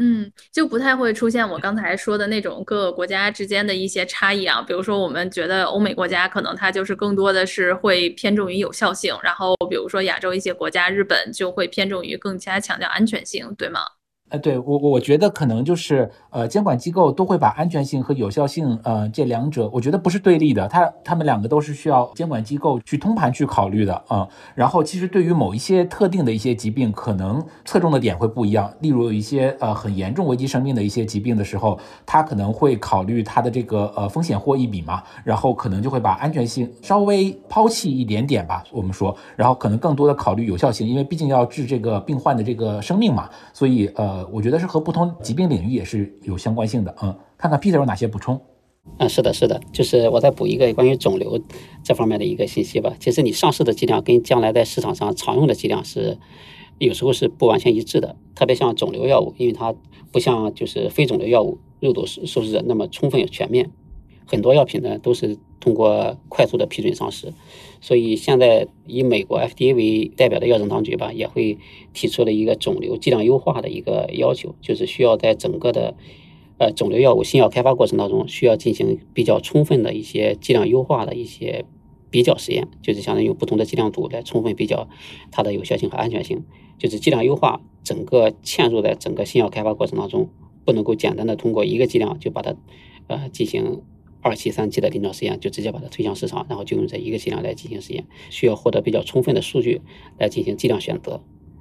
[0.03, 4.63] 嗯，就不太会出现我刚才说的那种各个国家之间的一些差异啊。
[4.63, 13.81] 比如说，我们觉得欧美国家可能它就是更多的是会偏重于有效性，然后比如说亚洲一些国家，日本就会偏重于更加强调安全性，对吗？
[14.31, 24.27] 呃，对我我觉得可能就是呃，监管机构都会把安全性和有效性呃这两者，我觉得不是对立的，它他们两个都是需要监管机构去通盘去考虑的啊。
[24.55, 28.73] 然后其实对于某一些特定的一些疾病，可能侧重的点会不一样。
[28.81, 44.20] 例如有一些呃很严重危及生命的一些疾病的时候，它可能会考虑它的这个呃风险获益比嘛，然后可能就会把安全性稍微抛弃一点点吧，我们说，然后可能更多的考虑有效性，因为毕竟要治这个病患的这个生命嘛，所以呃。
[44.33, 48.41] 我觉得是和不同疾病领域也是有相关性的，嗯，看看 Peter 有哪些补充？
[48.99, 51.39] 嗯，是的，是的，就是我再补一个关于肿瘤
[51.85, 52.95] 这方面的一个信息吧。
[52.99, 56.19] 其实你上市的剂量跟将来在市场上常用的剂量是
[56.79, 59.75] 有时候是不完全一致的，特别像肿瘤药物，因为它
[60.11, 63.71] 不像就是非肿瘤药物入毒受试者那么充分全面，
[64.27, 67.33] 很多药品呢都是通过快速的批准上市。
[67.83, 71.57] 所以现在以美国 FDA 为代表的药政当局吧，也会
[71.95, 75.95] 提出了一个肿瘤剂量优化的一个要求，就是需要在整个的
[76.59, 81.65] 呃肿瘤药物新药开发过程当中，需要进行比较充分的一些剂量优化的一些
[82.11, 84.87] 比较实验，就是相当于用不同的剂量组来充分比较
[85.31, 86.45] 它的有效性和安全性。
[86.77, 90.29] 就是剂量优化整个嵌入在整个新药开发过程当中，
[90.67, 92.55] 不能够简单的通过一个剂量就把它
[93.07, 93.81] 呃进行。
[94.23, 99.81] 二期、三期的临床实验就直接把它推向市场，然后就用这一个剂量来进行实验，需要获得比较充分的数据
[100.19, 101.21] 来进行剂量选择，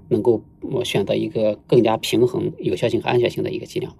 [0.10, 3.96] 能够我选择一个更加平衡有效性和安全性的一个剂量。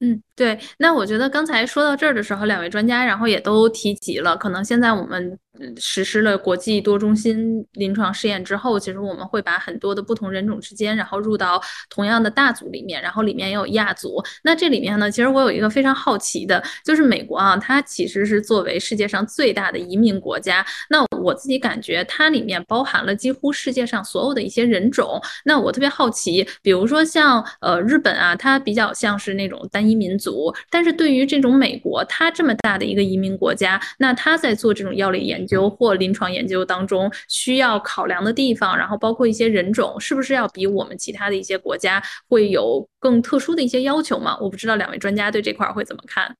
[0.00, 0.58] 嗯，对。
[0.78, 5.38] 那我觉得刚才说到这儿的时候，两位专家然后也都提及了，可能现在我们。
[5.78, 14.20] 实施了国际多中心临床试验之后，其实我们会把很多的不同人种之间，然后入到同样的大组里面，然后里面也有亚组。
[14.42, 25.22] 那这里面呢，其实我有一个非常好奇的，就是美国啊，它其实是作为世界上最大的移民国家，那我自己感觉它里面包含了几乎世界上所有的一些人种。
[25.44, 35.43] 那我特别好奇，比如说像呃日本啊，它比较像是那种单一民族，但是对于这种美国，它这么大的一个移民国家，那它在做这种药理研。
[35.44, 44.38] 研究或临床研究当中需要考量的地方，然后包括一些人种，是不是要比我们其他的一些国家会有更特殊的一些要求吗？
[44.40, 46.34] 我不知道两位专家对这块会怎么看。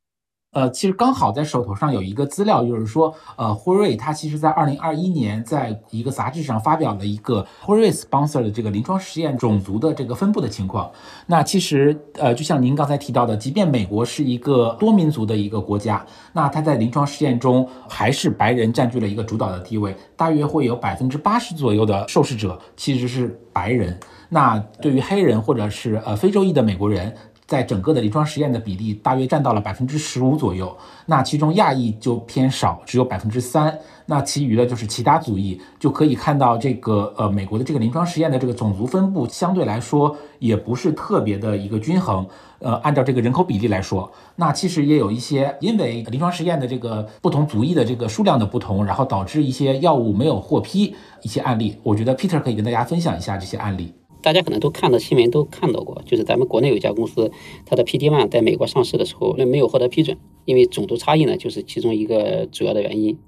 [0.54, 10.88] 呃，其实刚好在手头上有一个资料，就是说，呃，辉瑞它其实在二零二一年在一个杂志上发表了一个辉瑞 sponsor 的这个临床实验种族的这个分布的情况。
[11.26, 23.98] 那其实，呃，就像您刚才提到的，即便美国是一个多民族的一个国家，那它在临床试验中还是白人占据了一个主导的地位，大约会有百分之八十左右的受试者其实是白人。
[24.28, 27.12] 那对于黑人或者是呃非洲裔的美国人。
[27.46, 30.76] 在整个的临床实验的比例大约占到了百分之十五左右，
[31.06, 42.26] 那其中亚裔就偏少，只有百分之三，那其余的就是其他族裔，就可以看到这个呃美国的这个临床实验的这个种族分布相对来说也不是特别的一个均衡，
[42.60, 53.92] 呃，按照这个人口比例来说，那其实也有一些因为临床实验的这个不同族裔的这个数量的不同，然后导致一些药物没有获批一些案例，我觉得 Peter 可以跟大家分享一下这些案例。
[54.24, 57.30] 大家可能都看到新闻，都看到过，就是咱们国内有一家公司，
[57.66, 63.18] 它的 PD one 在美国上市的时候，那没有获得批准，因为种族差异呢，就是其中一个主要的原因。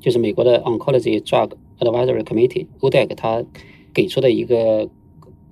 [0.00, 3.42] 就是美国的 Oncology Drug Advisory Committee（ODAC） 它
[3.94, 4.90] 给出的一个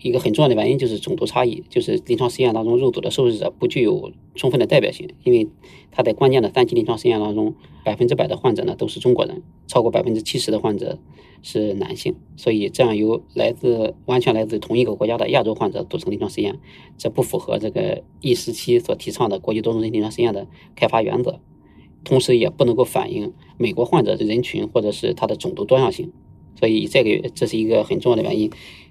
[0.02, 5.48] 一个很重要的原因就是种族差异，就是临床实验当中入组的受试者不具有充分的代表性，因为
[5.90, 10.98] 它在关键的三期临床实验当中，百分之百的患者呢都是中国人，超过百分之七十的患者。
[11.42, 16.58] 是男性，所以这样由来自完全来自同一个国家的亚洲患者组成临床实验，
[16.96, 21.40] 这不符合这个 E 十七所提倡的国际多中心临床实验的开发原则，
[22.04, 26.12] 同时也不能够反映美国患者的人群或者是它的种族多样性，
[26.58, 28.50] 所以这个这是一个很重要的原因。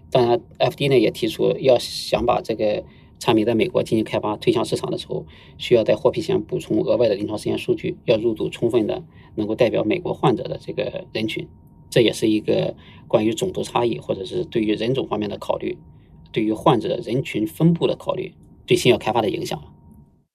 [0.10, 2.84] 当然，FD 呢也提出，要想把这个
[3.18, 5.26] 产品在美国进行开发推向市场的时候，
[5.58, 11.48] 需要在获批前补充额外的临床实验数据，要入组充分的能够代表美国患者的这个人群。
[11.92, 12.76] 这也是一个
[13.08, 15.78] 关于种族差异，或者是对于人种方面的考虑，
[16.32, 18.34] 对于患者人群分布的考虑，
[18.66, 19.62] 对新药开发的影响。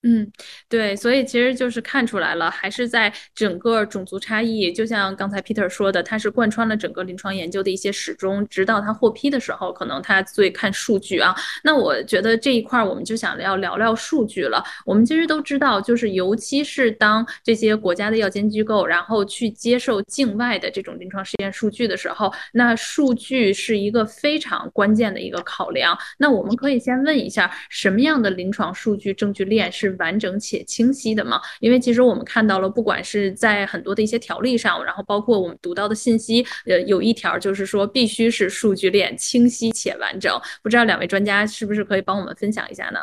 [0.08, 0.30] 嗯，
[0.68, 11.34] 对，所以其实就是看出来了，还是在整个种族差异，就像刚才 Peter 说的，它是贯穿了整个临床研究的一些始终，直到它获批的时候，可能它最看数据啊。
[11.64, 14.62] 那我觉得这一块我们就想要聊聊数据了。
[14.84, 25.98] 我们其实都知道，就是尤其是当这些国家的药监机构，然后去接受境外的这种临床试验数据的时候，那数据是一个非常关键的一个考量。
[26.16, 29.95] 那我们可以先问一下，什么样的临床数据证据链是？
[29.98, 31.40] 完整且清晰的嘛？
[31.60, 40.32] 因为其实我们看到了，不管是在很多的一些条例上，然后包括我们读到的信息，呃，有一条就是说必须是数据链清晰且完整。
[40.62, 43.00] 不知道两位专家是不是可以帮我们分享一下呢？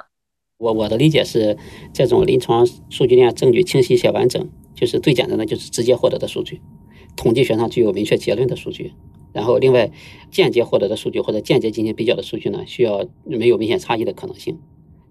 [0.58, 1.58] 我我的理解是，
[1.94, 6.62] 这种临床数据链证据清晰且完整，就是最简单的就是直接获得的数据，
[7.18, 8.94] 统计学上具有明确结论的数据。
[9.34, 9.92] 然后另外
[10.30, 14.60] 间接获得的数据或者间接进行比较的数据呢，需要没有明显差异的可能性。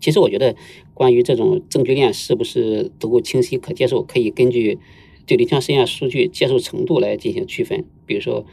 [0.03, 0.57] 其实我觉得，
[0.93, 4.81] 关于这种证据链是不是足够清晰可接受，可以根据
[5.27, 7.85] 对临床实验数据接受程度来进行区分。
[8.05, 8.45] 比如说，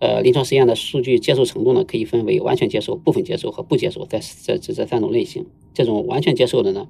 [0.00, 5.44] 呃，临床实验的数据接受程度呢，可以分为完全接受、部分接受和不接受，在这这这三种类型。
[5.74, 6.88] 这种完全接受的呢，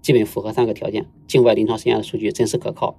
[0.00, 2.98] 基本符合三个条件：境外临床实验的数据真实可靠，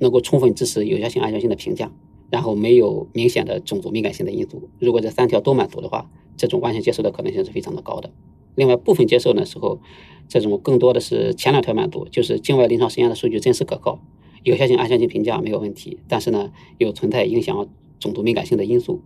[0.00, 1.90] 能够充分支持有效性、安全性的评价，
[2.30, 4.68] 然后没有明显的种族敏感性的因素。
[4.78, 8.12] 如果这三条都满足的话，这种完全接受的可能性是非常的高的。
[8.54, 9.80] 另外，部分接受的时候，
[10.28, 14.00] 这种更多的是前两条满足，就是境外临床实验的数据真实可靠，
[14.42, 19.02] 有效性、安全性评价没有问题，但是呢，又存在影响种族敏感性的因素，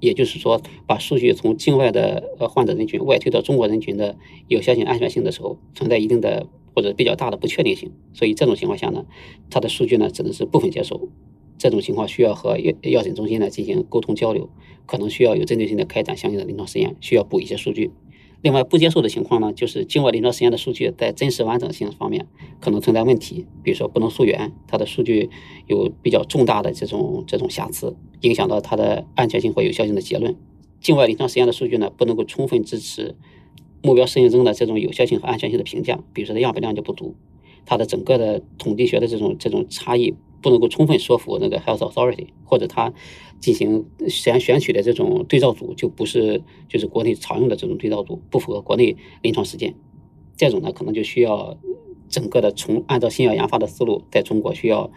[0.00, 4.16] 也就是说，把数据从境外的呃患者人群外推到中国人群的
[4.48, 9.04] 有效性、安全性的时候，存在一定的或者比较大的不确定性，所以这种情况下呢，
[9.50, 11.08] 它的数据呢只能是部分接受，
[11.58, 14.48] 这种情况需要和药药诊中心呢进行沟通交流，
[14.86, 17.90] 可能需要有针对性的开展相应的临床实验，需要补一些数据。
[18.42, 22.26] 另外不接受的情况呢，就是境外临床实验的数据在真实完整性方面
[22.60, 25.28] 可能存在问题，比如说不能溯源，它的数据
[25.66, 30.34] 有比较重大的这种这种瑕疵，影响到它的安全性或有效性的结论。
[30.80, 33.14] 境外临床实验的数据呢，不能够充分支持
[33.82, 37.14] 目标适应症的这种有效性和安全性的评价，比如说它样本量就不足，
[37.66, 40.14] 它的整个的统计学的这种这种差异。
[40.42, 42.94] 不能够充分说服那个 health authority，或者它
[43.40, 49.74] 进行选选取的这种对照组就不是就是国内常用的这种对照组，不符合国内临床实践。
[50.36, 51.58] 这种呢，可能就需要
[52.08, 54.90] 整个的从按照新药研发的思路，在中国需要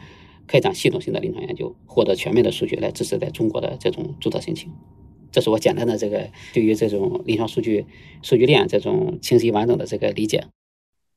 [0.45, 4.71] 开展系统性的临床研究，获得全面的数据来支持在中国的这种注册申请。
[5.31, 7.85] 这是我简单的这个对于这种临床数据
[8.21, 10.45] 数据链这种清晰完整的这个理解。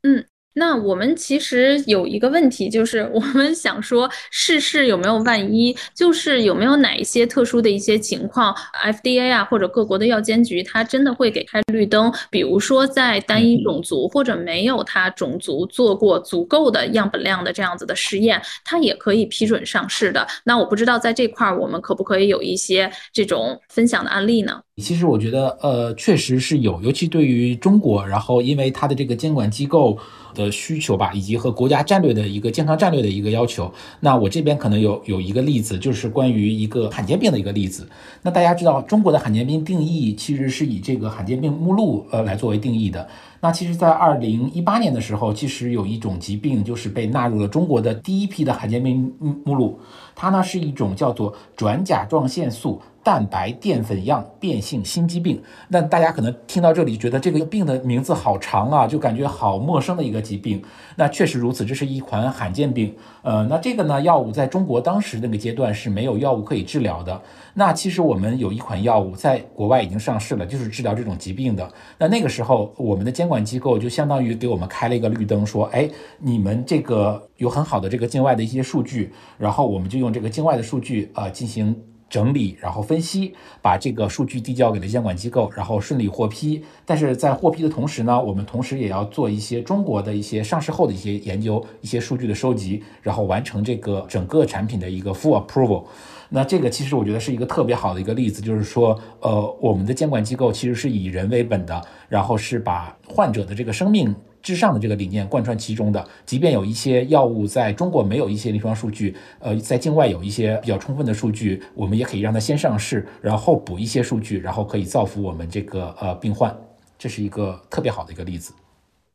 [0.03, 0.27] 嗯。
[0.59, 20.27] 那我们其实有一个问题，就是我们想说，试试有没有万一，就是有没有哪一些特殊的一些情况，FDA 啊或者各国的药监局，它真的会给开绿灯，比如说在单一种族或者没有它种族做过足够的样本量的这样子的试验，它也可以批准上市的。
[20.43, 24.63] 那我不知道在这块儿我们可不可以有一些这种分享的案例呢？
[24.83, 29.99] 其实我觉得，呃，确实是有，尤其对于中国，然后因为它的这个监管机构
[30.37, 37.89] 的需求吧，以及和国家战略的一个健康战略的一个要求，那我这边可能有有一个例子，就是关于一个罕见病的一个例子。
[38.23, 43.09] 那大家知道，中国的罕见病定义其实是以这个罕见病目录呃来作为定义的。
[43.41, 49.13] 那其实，在二零一八年的时候，其实有一种疾病就是被纳入了中国的第一批的罕见病
[49.45, 49.79] 目录，
[50.17, 52.83] 它呢是一种叫做转甲状腺素。
[53.07, 60.61] 蛋白淀粉样变性心肌病，那大家可能听到这里觉得这个病的名字好长啊，就感觉好陌生的一个疾病。
[60.97, 62.93] 那确实如此，这是一款罕见病。
[63.23, 67.23] 呃，那这个呢，药物在中国当时那个阶段是没有药物可以治疗的。
[67.55, 71.73] 那其实我们有一款药物在国外已经上市了，就是治疗这种疾病的。
[71.99, 75.89] 那那个时候，我们的监管机构就相当于给我们开了一个绿灯，说，哎，
[76.19, 81.77] 你们这个有很好的这个境外的一些数据，然后我们就用用这个境外的数据啊进行。
[82.09, 86.63] 整理，然后分析，把这个数据递交给了监管机构，然后顺利获批。
[86.85, 95.85] 但是在获批的同时呢，我们同时也要做一些中国的一些上市后的一些研究，一些数据的收集，然后完成这个整个产品的一个 full approval。
[96.29, 104.15] 那这个其实我觉得是一个特别好的一个例子，就是说，呃，我们的监管机构其实是以人为本的，然后是把患者的这个生命。
[104.47, 116.57] 至上的这个理念贯穿其中的，即便有一些药物在中国没有一些临床数据，呃，在境外有一些比较充分的数据，我们也可以让它先上市，然后补一些数据，然后可以造福我们这个呃病患，
[116.97, 118.53] 这是一个特别好的一个例子。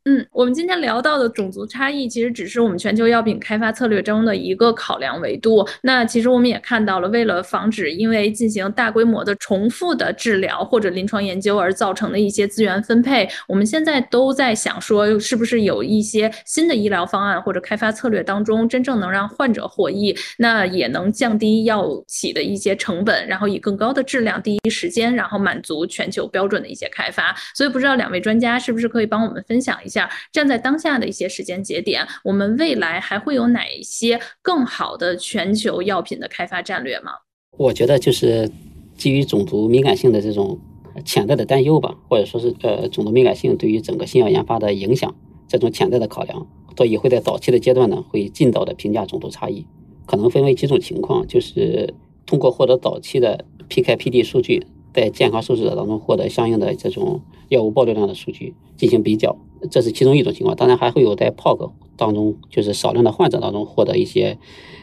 [0.06, 5.64] 嗯，我们今天聊到的种族差异，其实只是我们全球药品开发策略中的一个考量维度。
[5.84, 27.36] 那其实我们也看到了，为了防止因为进行大规模的重复的治疗或者临床研究而造成的一些资源分配，我们现在都在想说，是不是有一些新的医疗方案或者开发策略当中，真正能让患者获益，那也能降低药企的一些成本，然后以更高的质量、第一时间，然后满足全球标准的一些开发。
[27.54, 30.10] 所以，不知道两位专家是不是可以帮我们分享一下？
[30.32, 37.12] 站在当下的一些时间节点，我们未来还会有哪一些更好的全球药品的开发战略吗？
[37.58, 38.50] 我觉得就是
[38.96, 40.58] 基于种族敏感性的这种
[41.06, 45.14] 潜在的担忧吧，或者说是呃种族敏感性对于整个新药研发的影响
[45.48, 49.68] 这种潜在的考量，所以会在早期的阶段呢，会尽早的评价种族差异，
[50.08, 51.94] 可能分为几种情况，就是
[52.26, 54.66] 通过获得早期的 PK、PD 数据。
[54.94, 59.38] 在健康受试者当中获得相应的这种药物暴露量的数据进行比较，
[59.70, 60.56] 这是其中一种情况。
[60.56, 64.38] 当然还会有在 POC 当中，就是少量的患者当中获得一些，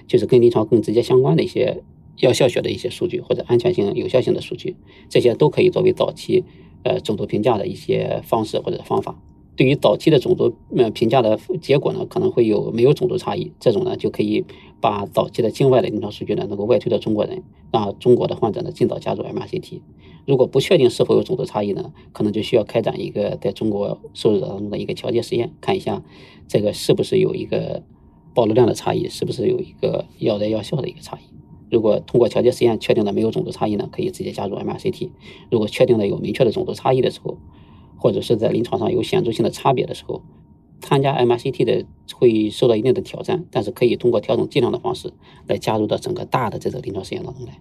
[0.06, 1.82] 就是跟临床更直接相关的一些
[2.18, 4.76] 药效学的一些数据或者安全性、有效性的数据，
[5.08, 6.44] 这些都可以作为早期
[6.84, 9.20] 呃种族评价的一些方式或者方法。
[9.58, 14.44] 对于早期的种族呃评价的结果呢，可能会有没有种族差异，这种呢就可以
[14.80, 17.42] 把早期的境外的临床数据呢能够外推到中国人，
[17.72, 19.80] 让中国的患者呢尽早加入 MRCT。
[20.26, 26.04] 如果不确定是否有种族差异呢，可能就需要开展一个在中国受试者当中的一个调节实验，看一下
[26.46, 27.82] 这个是不是有一个
[28.34, 31.22] 暴露量的差异，是不是有一个药在药效的一个差异。
[31.68, 35.08] 如果通过调节实验确定的没有种族差异呢，可以直接加入 MRCT。
[35.50, 37.36] 如果确定的有明确的种族差异的时候，
[37.98, 40.22] 或者是在临床上有显著性的差别的时候，
[40.80, 41.84] 参加 MRCT 的
[42.14, 45.12] 会受到一定的挑战，但是可以通过调整剂量的方式
[45.46, 47.60] 来加入到整个大的这个临床实验当中来。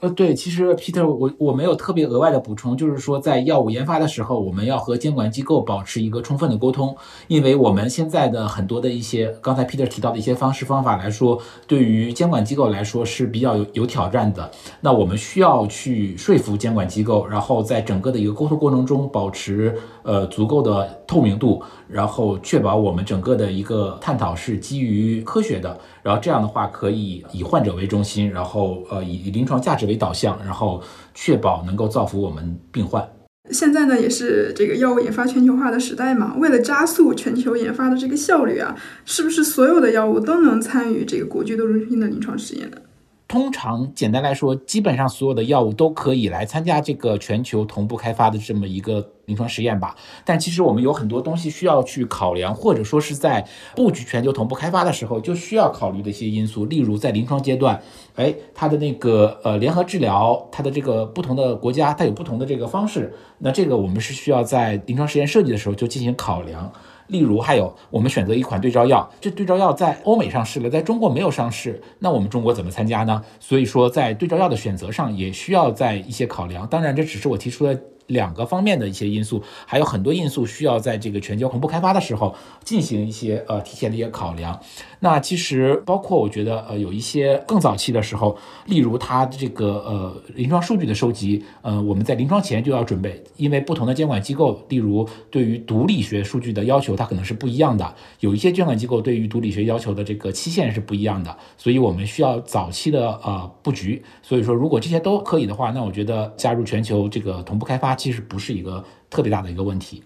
[0.00, 6.96] 呃，对，其实 Peter，我我没有特别额外的补充，就是说在药物研发的时候，我们要和监管机构保持一个充分的沟通，
[7.26, 14.48] 因为我们现在的很多的一些刚才 Peter 提到的一些方式方法来说，对于监管机构来说是比较有有挑战的。
[14.82, 19.76] 那我们需要去说服监管机构，然后在整个的一个沟通过程中保持
[20.08, 25.78] 呃足够的透明度，然后确保我们整个的一个探讨是基于科学的。
[26.02, 30.82] 然后这样的话，可以以患者为中心，然后呃以临床价值为导向，然后
[31.12, 33.06] 确保能够造福我们病患。
[33.50, 42.78] 现在呢，也是这个药物研发全球化的时代嘛，为了加速全球研发的这个效率啊，是不是所有的药物都能参与这个国际多中心的临床实验呢？
[43.26, 49.94] 通常简单来说，基本上所有的药物都可以来参加这个全球同步开发的这么一个临床实验吧。
[50.24, 56.64] 但其实我们有很多东西需要去考量，或者说是在布局全球同步开发的时候就需要考虑的一些因素。
[56.64, 57.80] 例如在临床阶段，
[58.16, 66.72] 哎，它的那个呃联合治疗，它的这个不同的国家它有不同的这个方式，那这个我们是需要在临床实验设计的时候就进行考量。
[67.08, 73.22] 例如，还有我们选择一款对照药，这对照药在欧美上市了，在中国没有上市，那我们中国怎么参加呢？
[73.40, 76.66] 所以说，在对照药的选择上也需要在一些考量。
[76.66, 77.80] 当然，这只是我提出的。
[78.08, 82.34] 两个方面的一些因素，还有很多因素需要在这个全球同步开发的时候
[82.64, 84.60] 进行一些呃提前的一些考量。
[85.00, 88.36] 那其实包括我觉得呃有一些更早期的时候，
[88.66, 104.02] 例如它这个呃临床数据的收集，呃我们在临床前就要准备，因为不同的监管机构，例如对于毒理学数据的要求它可能是不一样的，有一些监管机构对于毒理学要求的这个期限是不一样的，所以我们需要早期的呃布局。
[104.22, 107.88] 所以说如果这些都可以的话，那我觉得加入全球这个同步开发。
[107.98, 110.02] 其实不是一个特别大的一个问题。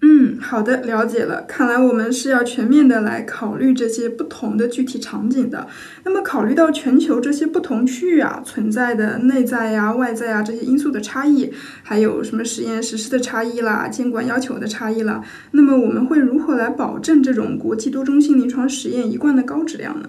[0.00, 1.42] 嗯，好的，了解了。
[1.42, 5.66] 看来我们是要全面的来考虑这些不同的具体场景的。
[6.04, 15.20] 那么，考虑到全球这些不同区域啊存在的内在呀、外在啊这些因素的差异，还有什么实验实施的差异啦、监管要求的差异啦，
[15.50, 20.08] 那么我们会如何来保证这种国际多中心临床实验一贯的高质量呢？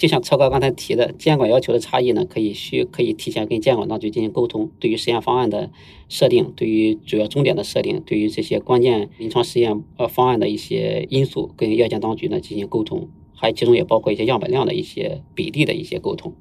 [0.00, 4.70] 就像超哥刚才提的，监管要求的差异呢，可以需可以提前跟监管当局进行沟通。
[4.80, 5.70] 对于实验方案的
[6.08, 16.32] 设定，对于主要终点的设定，对于这些关键临床实验呃方案的一些因素，跟药监当局呢进行沟通，还其中也包括一些样本量的一些比例的一些沟通。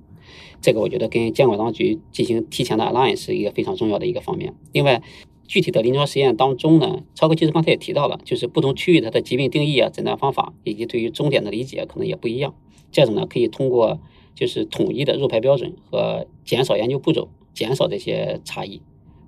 [0.61, 4.53] 这个我觉得跟监管当局进行提前的 align 是一个非常重要的一个方面。
[4.71, 5.01] 另外，
[5.45, 12.55] 具体的临床实验当中呢，超哥其实刚才也提到了，就是不同区域它的疾病定义啊、诊断方法以及对于终点的理解可能也不一样。
[12.91, 13.99] 这种呢，可以通过
[14.35, 18.81] 就是统一的入排标准和减少研究步骤，减少这些差异。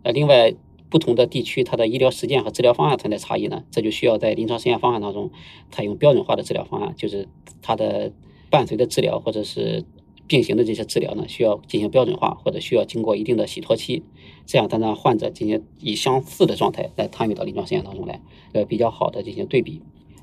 [0.04, 0.54] 呃，另外，
[0.90, 5.32] 不同的地区它的医疗实践和治疗方案存在差异呢，这就需要在临床实验方案当中
[5.70, 7.28] 采用标准化的治疗方案，就是
[7.62, 8.12] 它的
[8.50, 9.86] 伴随的治疗或者是
[10.28, 14.04] 并行的这些治疗呢，需要进行标准化，或者需要经过一定的洗脱期，
[14.46, 18.22] 这样才能让患者进行以相似的状态来参与到临床实验当中来，
[18.54, 19.82] 呃，比较好的进行对比。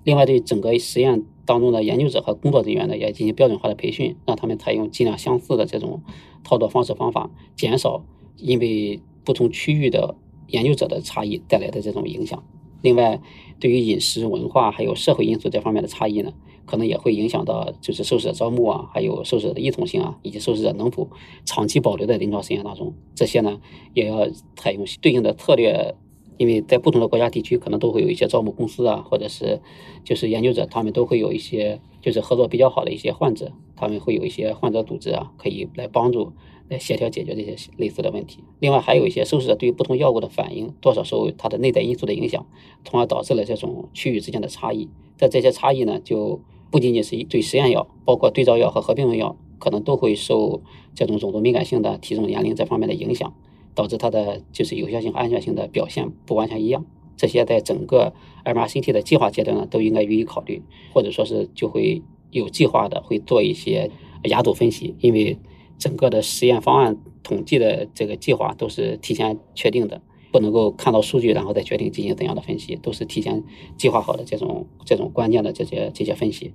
[0.08, 6.02] 另外，对整个实验当中的研究者和工作人员呢，也进行标准化的培训，让他们采用尽量相似的这种
[6.42, 8.02] 操作方式方法，减少
[8.38, 12.42] 因为不同区域的研究者的差异带来的这种影响。
[12.80, 13.20] 另外，
[13.60, 16.32] 对于饮食文化还有社会因素这方面的差异呢，
[16.64, 21.06] 可能也会影响到就是受试者招募啊，还有受试者的异同性啊，以及受试者能否
[21.44, 23.60] 长期保留在临床实验当中，这些呢
[23.92, 25.94] 也要采用对应的策略。
[26.38, 29.60] 因为在不同的国家地区，可能都会有一些招募公司啊，或者是
[30.04, 36.32] 就是研究者，他们都会有一些就是合作比较好的一些患者，他们会有一些患者组织啊，可以来帮助。
[36.70, 38.44] 来协调解决这些类似的问题。
[38.60, 42.46] 另外，还有一些受试者对于不同药物的反应，多少受它的内在因素的影响，
[42.84, 44.86] 从而导致了这种区域之间的差异。
[45.16, 50.60] 在这些差异呢，就不仅仅是对实验药，包括对照药和合并用药，可能都会受
[50.94, 53.32] 这种种族敏感性的、体重、年龄这方面的影响，
[53.78, 56.84] 导致它的就是有效性和安全性的表现不完全一样。
[57.16, 58.12] 这些在整个
[58.44, 60.60] MRCT 的计划阶段呢，都应该予以考虑，
[60.92, 62.02] 或者说是就会
[62.32, 63.92] 有计划的会做一些
[64.24, 65.38] 压度分析，因为。
[65.78, 70.02] 整个的实验方案统计的这个计划都是提前确定的，
[70.32, 73.44] 不能够看到数据然后再决定进行怎样的分析，都是提前
[73.76, 76.52] 计划好的这种这种关键的这些这些分析。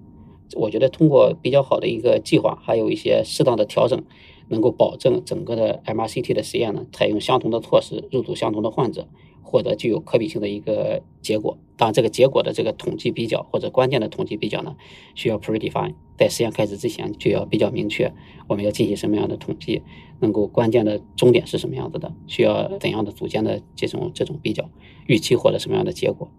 [0.58, 4.04] 我觉得通过比较好的一个计划，还有一些适当的调整，
[4.50, 9.08] 能够保证整个的 MRCT 的实验呢，采用相同的措施，入组相同的患者。
[9.46, 14.76] 获得具有可比性的一个结果，当然，这个结果的这个统计比较或者关键的统计比较呢，
[15.14, 18.12] 需要 predefine，在实验开始之前就要比较明确，
[18.48, 19.84] 我们要进行什么样的统计，
[20.22, 24.68] 能够关键的终点是什么样子的，需要怎样的组间的这种这种比较，
[25.06, 26.32] 预期获得什么样的结果，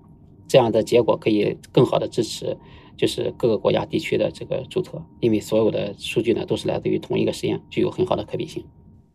[0.49, 2.57] 这样的结果可以更好的支持
[2.97, 8.65] 就是各个国家地区的这个注册，因为所有的数据呢都是来自于同一个实验，具有很好的可比性。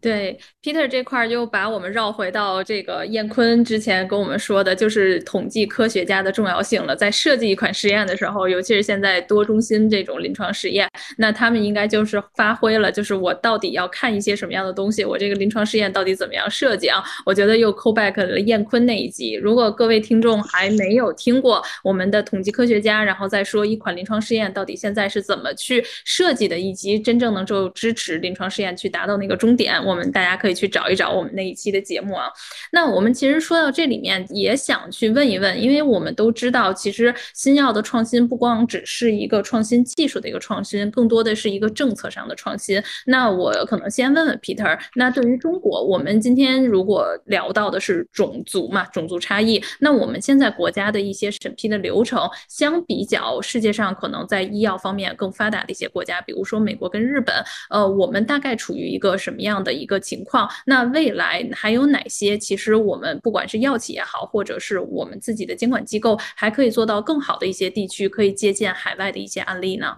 [0.01, 6.95] 对，Peter 这块儿就把我们绕回到这个燕坤之前跟我们说的，就是统计科学家的重要性了。
[6.95, 17.03] 在设计一款实验的时候，尤其是现在多中心这种临床实验，那他们应该就是发挥了，就是我到底要看一些什么样的东西，我这个临床试验到底怎么样设计啊？
[17.25, 19.33] 我觉得又 call back 了燕坤那一集。
[19.33, 29.77] 如果各位听众还没有听过我们的统计科学家，然后再说一款临床试验到底现在是怎么去设计的，以及真正能够支持临床试验去达到那个终点。
[29.89, 32.27] 我们大家可以去找一找我们那一期的节目啊。
[32.71, 42.81] 那我们其实说到这里面，也想去问一问，因为我们都知道，其实新药的创新不光只是一个创新技术的一个创新，更多的是一个政策上的创新。
[43.07, 57.35] 那我可能先问问 Peter，那对于中国，我们今天如果聊到的是种族嘛，种族差异，那我们现在国家的一些审批的流程，相比较世界上可能在医药方面更发达的一些国家，比如说美国跟日本，
[57.69, 60.19] 呃，我们大概处于一个什么样的一个情？
[60.19, 62.37] 况，那未来还有哪些？
[62.37, 69.95] 其实我们不管是药企也好，或者是我们自己的监管机构，还可以做到更好的一些地区，可以借鉴海外的一些案例呢？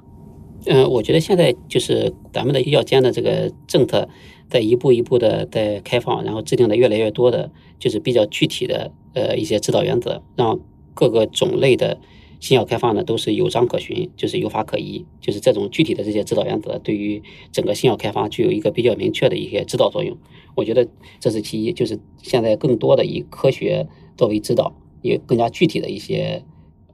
[0.68, 4.08] 嗯，我觉得现在就是咱们的药监的这个政策，
[4.48, 10.60] 在一步一步的在开放，然后制定的越来越多的，就是比较具体的呃一些指导原则，让
[10.94, 11.98] 各个种类的。
[12.42, 17.22] 新药开发呢，都是有章可循，就是有法可依，就是这种具体的这些指导原则，对于
[17.52, 20.18] 整个新药开发具有一个比较明确的一些指导作用。
[20.56, 20.88] 我觉得
[21.20, 23.88] 这是其一，就是现在更多的以科学
[24.18, 24.74] 作为指导，
[25.04, 26.44] 也更加具体的一些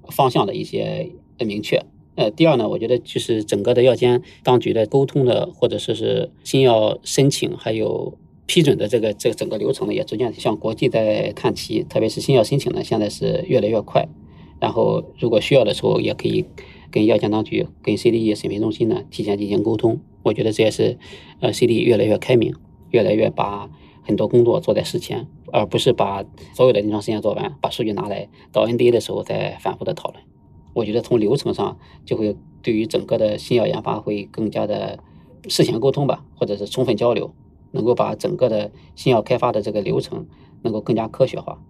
[0.09, 1.81] 方向的一些明确。
[2.15, 8.17] 呃，第二呢，我觉得就是整个的药监当局的沟通的，或者说是新药申请还有
[8.47, 14.09] 批准的这个这个整个流程呢，也逐渐向国际在看齐，特别是新药申请呢，现在是越来越快。
[14.59, 16.45] 然后，如果需要的时候，也可以
[16.91, 20.01] 跟药监当局、跟 CDE 审批中心呢提前进行沟通。
[20.23, 20.97] 我觉得这也是，
[21.39, 22.53] 呃，CDE 越来越开明，
[22.91, 23.69] 越来越把
[24.03, 30.23] 很多工作做在事前，而不是把所有的临床实验做完，把数据拿来到 NDA 的时候再反复的讨论。
[30.73, 34.99] 我觉得从流程上就会对于整个的新药研发会更加的
[35.47, 37.33] 事前沟通吧，或者是充分交流，
[37.71, 40.27] 能够把整个的新药开发的这个流程
[40.63, 41.61] 能够更加科学化。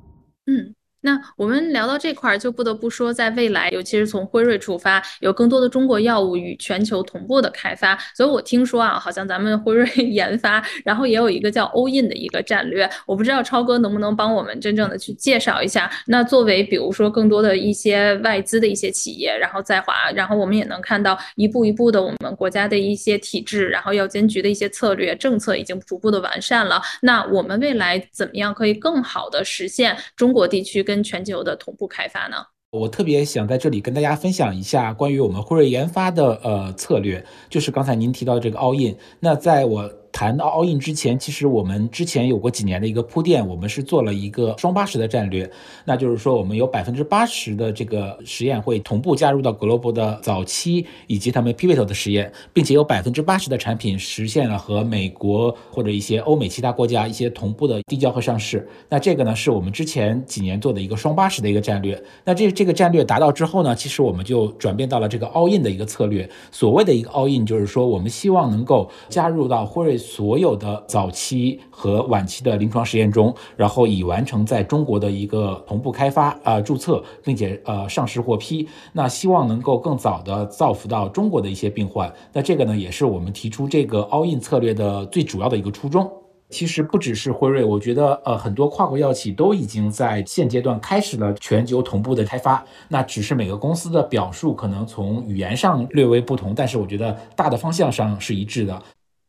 [0.45, 0.73] 嗯。
[1.01, 7.95] 那我们聊到这块儿，就不得不说，在未来，尤其是从辉瑞出发，有更多的中国药物与全球同步的开发。
[8.15, 12.89] 所以我听说啊，好像咱们辉瑞 研发，然后也有一个叫欧印的一个战略。
[13.05, 15.89] 我不知道超哥能不能帮我们真正的去介绍一下。
[16.07, 26.81] 那作为比如说更多的一些外资的一些企业，然后在华，然后我们也能看到一步一步的我们国家的一些体制，然后药监局的一些策略政策已经逐步的完善了。
[27.01, 30.83] 那我们未来怎么样可以更好的实现中国地区？
[30.87, 32.37] 跟全球的同步开发呢？
[32.71, 38.97] 我特别想在这里跟大家分享一下关于我们辉瑞研发的呃策略，就是刚才您提到的这个 all in。
[39.19, 39.91] 那在我。
[40.17, 45.47] 谈到 all in 之前，其实我们之前有过几年的一个铺垫，我们是做了一个双八十的战略，
[45.85, 58.67] 那就是说我们有百分之八十的这个实验会同步加入到 global 的早期以及他们 pivotal 的实验，并且有百分之八十的产品实现了和美国或者一些欧美其他国家一些同步的递交和上市。
[58.89, 62.03] 那这个呢，是我们之前几年做的一个双八十的一个战略。
[62.25, 66.27] 那这这个战略达到之后呢，其实我们就转变到了这个 all in 的一个策略。
[66.51, 78.67] 所谓的一个 all in，就是说我们希望能够加入到辉瑞所有的早期和晚期的临床实验中，然后已完成在中国的一个同步开发啊注册，并且呃上市获批。
[78.93, 82.11] 那希望能够更早的造福到中国的一些病患。
[82.31, 86.09] 那这个呢，也是我们提出这个 all in 策略的最主要的一个初衷。
[86.49, 92.63] 其实不只是辉瑞，我觉得呃很多跨国药企都已经在现阶段开始了全球同步的开发。
[92.87, 98.81] 那只是每个公司的表述可能从语言上略微不同，但是我觉得大的方向上是一致的。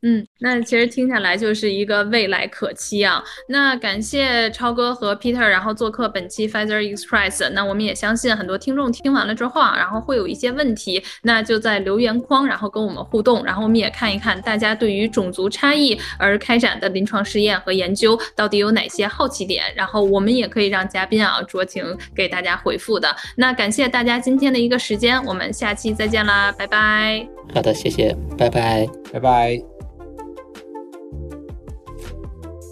[0.03, 3.23] 嗯，那其实听下来就是一个未来可期啊。
[3.49, 7.51] 那感谢超哥和 Peter，然后做客本期 Pfizer Express。
[7.51, 21.85] 那我们也相信很多听众听完了之后啊，然后会有一些问题，那就在留言框然后跟我们互动，然后我们也看一看大家对于种族差异而开展的临床试验和研究到底有哪些好奇点，然后我们也可以让嘉宾啊酌情
[22.15, 23.09] 给大家回复的。
[23.37, 27.27] 那感谢大家今天的一个时间，我们下期再见啦，拜拜。
[27.53, 29.78] 好的，谢谢，拜拜，拜拜。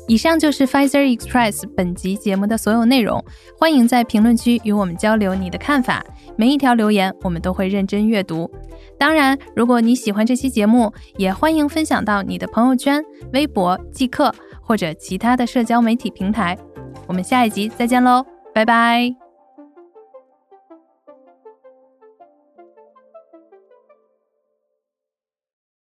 [0.09, 3.22] 以上就是 Pfizer Express 本集节目的所有内容，
[3.59, 6.04] 欢迎在评论区与我们交流你的看法，
[6.36, 8.50] 每一条留言我们都会认真阅读。
[8.98, 13.02] 当然，如果你喜欢这期节目，也欢迎分享到你的朋友圈、
[13.32, 16.57] 微博、即刻或者其他的社交媒体平台。
[17.07, 19.25] 我们下一集再见喽，拜拜。